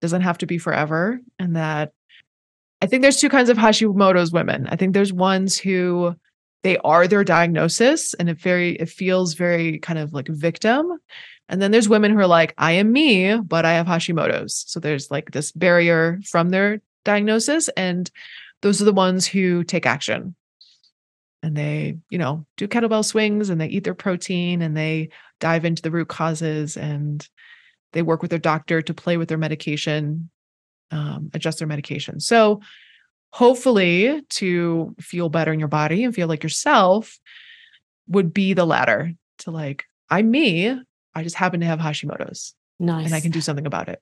[0.00, 1.20] doesn't have to be forever.
[1.38, 1.92] And that
[2.82, 4.66] I think there's two kinds of Hashimoto's women.
[4.68, 6.14] I think there's ones who
[6.62, 10.98] they are their diagnosis and it very it feels very kind of like victim.
[11.48, 14.64] And then there's women who are like, I am me, but I have Hashimoto's.
[14.68, 17.68] So there's like this barrier from their diagnosis.
[17.70, 18.08] And
[18.62, 20.36] those are the ones who take action.
[21.42, 25.08] And they, you know, do kettlebell swings and they eat their protein and they
[25.40, 27.26] dive into the root causes and
[27.92, 30.30] they work with their doctor to play with their medication,
[30.92, 32.20] um, adjust their medication.
[32.20, 32.60] So
[33.32, 37.18] hopefully to feel better in your body and feel like yourself
[38.08, 40.76] would be the latter to like, I'm me.
[41.14, 43.06] I just happen to have Hashimoto's nice.
[43.06, 44.00] and I can do something about it.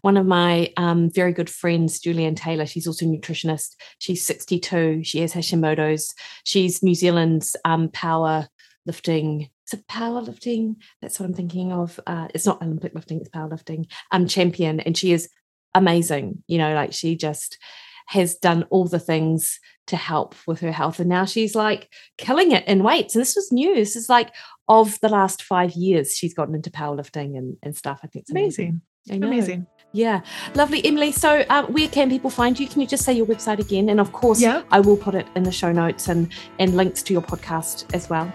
[0.00, 3.76] one of my um, very good friends, Julianne Taylor, she's also a nutritionist.
[3.98, 5.04] She's 62.
[5.04, 6.14] She has Hashimoto's.
[6.44, 8.48] She's New Zealand's um, power
[8.84, 9.50] lifting.
[9.66, 10.76] Is it powerlifting?
[11.02, 12.00] That's what I'm thinking of.
[12.06, 13.86] Uh, it's not Olympic lifting, it's powerlifting.
[14.12, 15.28] Um, champion, and she is
[15.74, 16.42] amazing.
[16.46, 17.58] You know, like she just
[18.06, 22.52] has done all the things to help with her health, and now she's like killing
[22.52, 23.14] it in weights.
[23.14, 23.74] And this was new.
[23.74, 24.32] This is like
[24.68, 28.00] of the last five years, she's gotten into powerlifting and, and stuff.
[28.02, 28.80] I think it's amazing.
[29.08, 29.22] Amazing.
[29.24, 29.66] Amazing.
[29.92, 30.20] Yeah,
[30.56, 31.12] lovely, Emily.
[31.12, 32.66] So, um, where can people find you?
[32.66, 33.88] Can you just say your website again?
[33.88, 34.62] And of course, Yeah.
[34.72, 38.10] I will put it in the show notes and and links to your podcast as
[38.10, 38.30] well.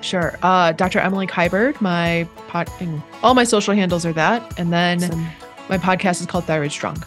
[0.00, 0.38] Sure.
[0.42, 0.98] Uh, Dr.
[1.00, 2.70] Emily Kiberd, my pod,
[3.22, 4.58] all my social handles are that.
[4.58, 5.26] And then Awesome.
[5.68, 7.02] my podcast is called Thyroid Strong.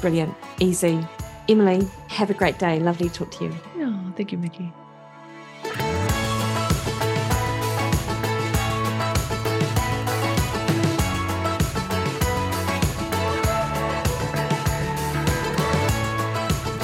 [0.00, 1.06] Brilliant, easy.
[1.48, 2.80] Emily, have a great day.
[2.80, 3.54] Lovely to talk to you.
[3.78, 4.72] Oh, thank you, Mickey.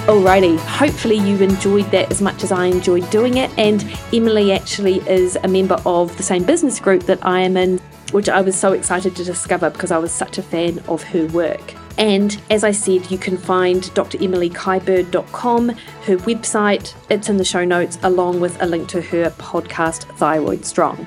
[0.07, 3.51] Alrighty, hopefully you enjoyed that as much as I enjoyed doing it.
[3.59, 7.79] And Emily actually is a member of the same business group that I am in,
[8.11, 11.27] which I was so excited to discover because I was such a fan of her
[11.29, 11.75] work.
[11.99, 17.99] And as I said, you can find dremilykiberd.com, her website, it's in the show notes,
[18.03, 21.07] along with a link to her podcast, Thyroid Strong.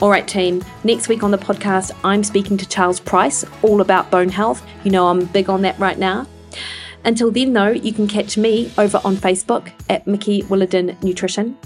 [0.00, 4.10] All right, team, next week on the podcast, I'm speaking to Charles Price all about
[4.10, 4.66] bone health.
[4.84, 6.26] You know, I'm big on that right now.
[7.04, 11.56] Until then, though, you can catch me over on Facebook at Mikki Williden Nutrition,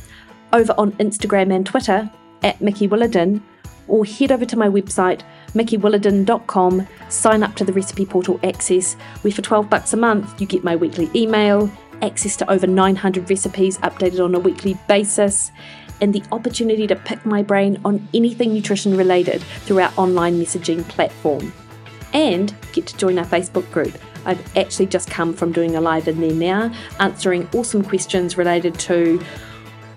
[0.53, 2.11] over on Instagram and Twitter
[2.43, 3.43] at Mikki Williden,
[3.89, 5.23] or head over to my website,
[5.55, 10.47] mikkiwilliden.com, sign up to the recipe portal access, where for 12 bucks a month you
[10.47, 11.71] get my weekly email,
[12.03, 15.53] access to over 900 recipes updated on a weekly basis,
[16.01, 20.87] and the opportunity to pick my brain on anything nutrition related through our online messaging
[20.89, 21.53] platform.
[22.13, 26.09] And get to join our Facebook group I've actually just come from doing a live
[26.09, 29.19] in there now, answering awesome questions related to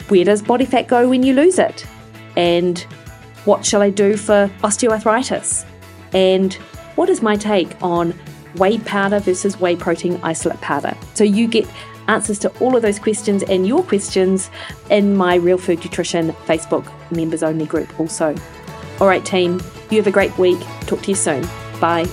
[0.07, 1.85] where does body fat go when you lose it?
[2.37, 2.85] And
[3.49, 5.65] what shall I do for osteoarthritis?
[6.13, 6.53] And
[6.95, 8.11] what is my take on
[8.55, 10.95] whey powder versus whey protein isolate powder?
[11.15, 11.67] So you get
[12.07, 14.51] answers to all of those questions and your questions
[14.91, 18.35] in my Real Food Nutrition Facebook members only group also.
[19.01, 20.59] All right, team, you have a great week.
[20.81, 21.43] Talk to you soon.
[21.79, 22.07] Bye.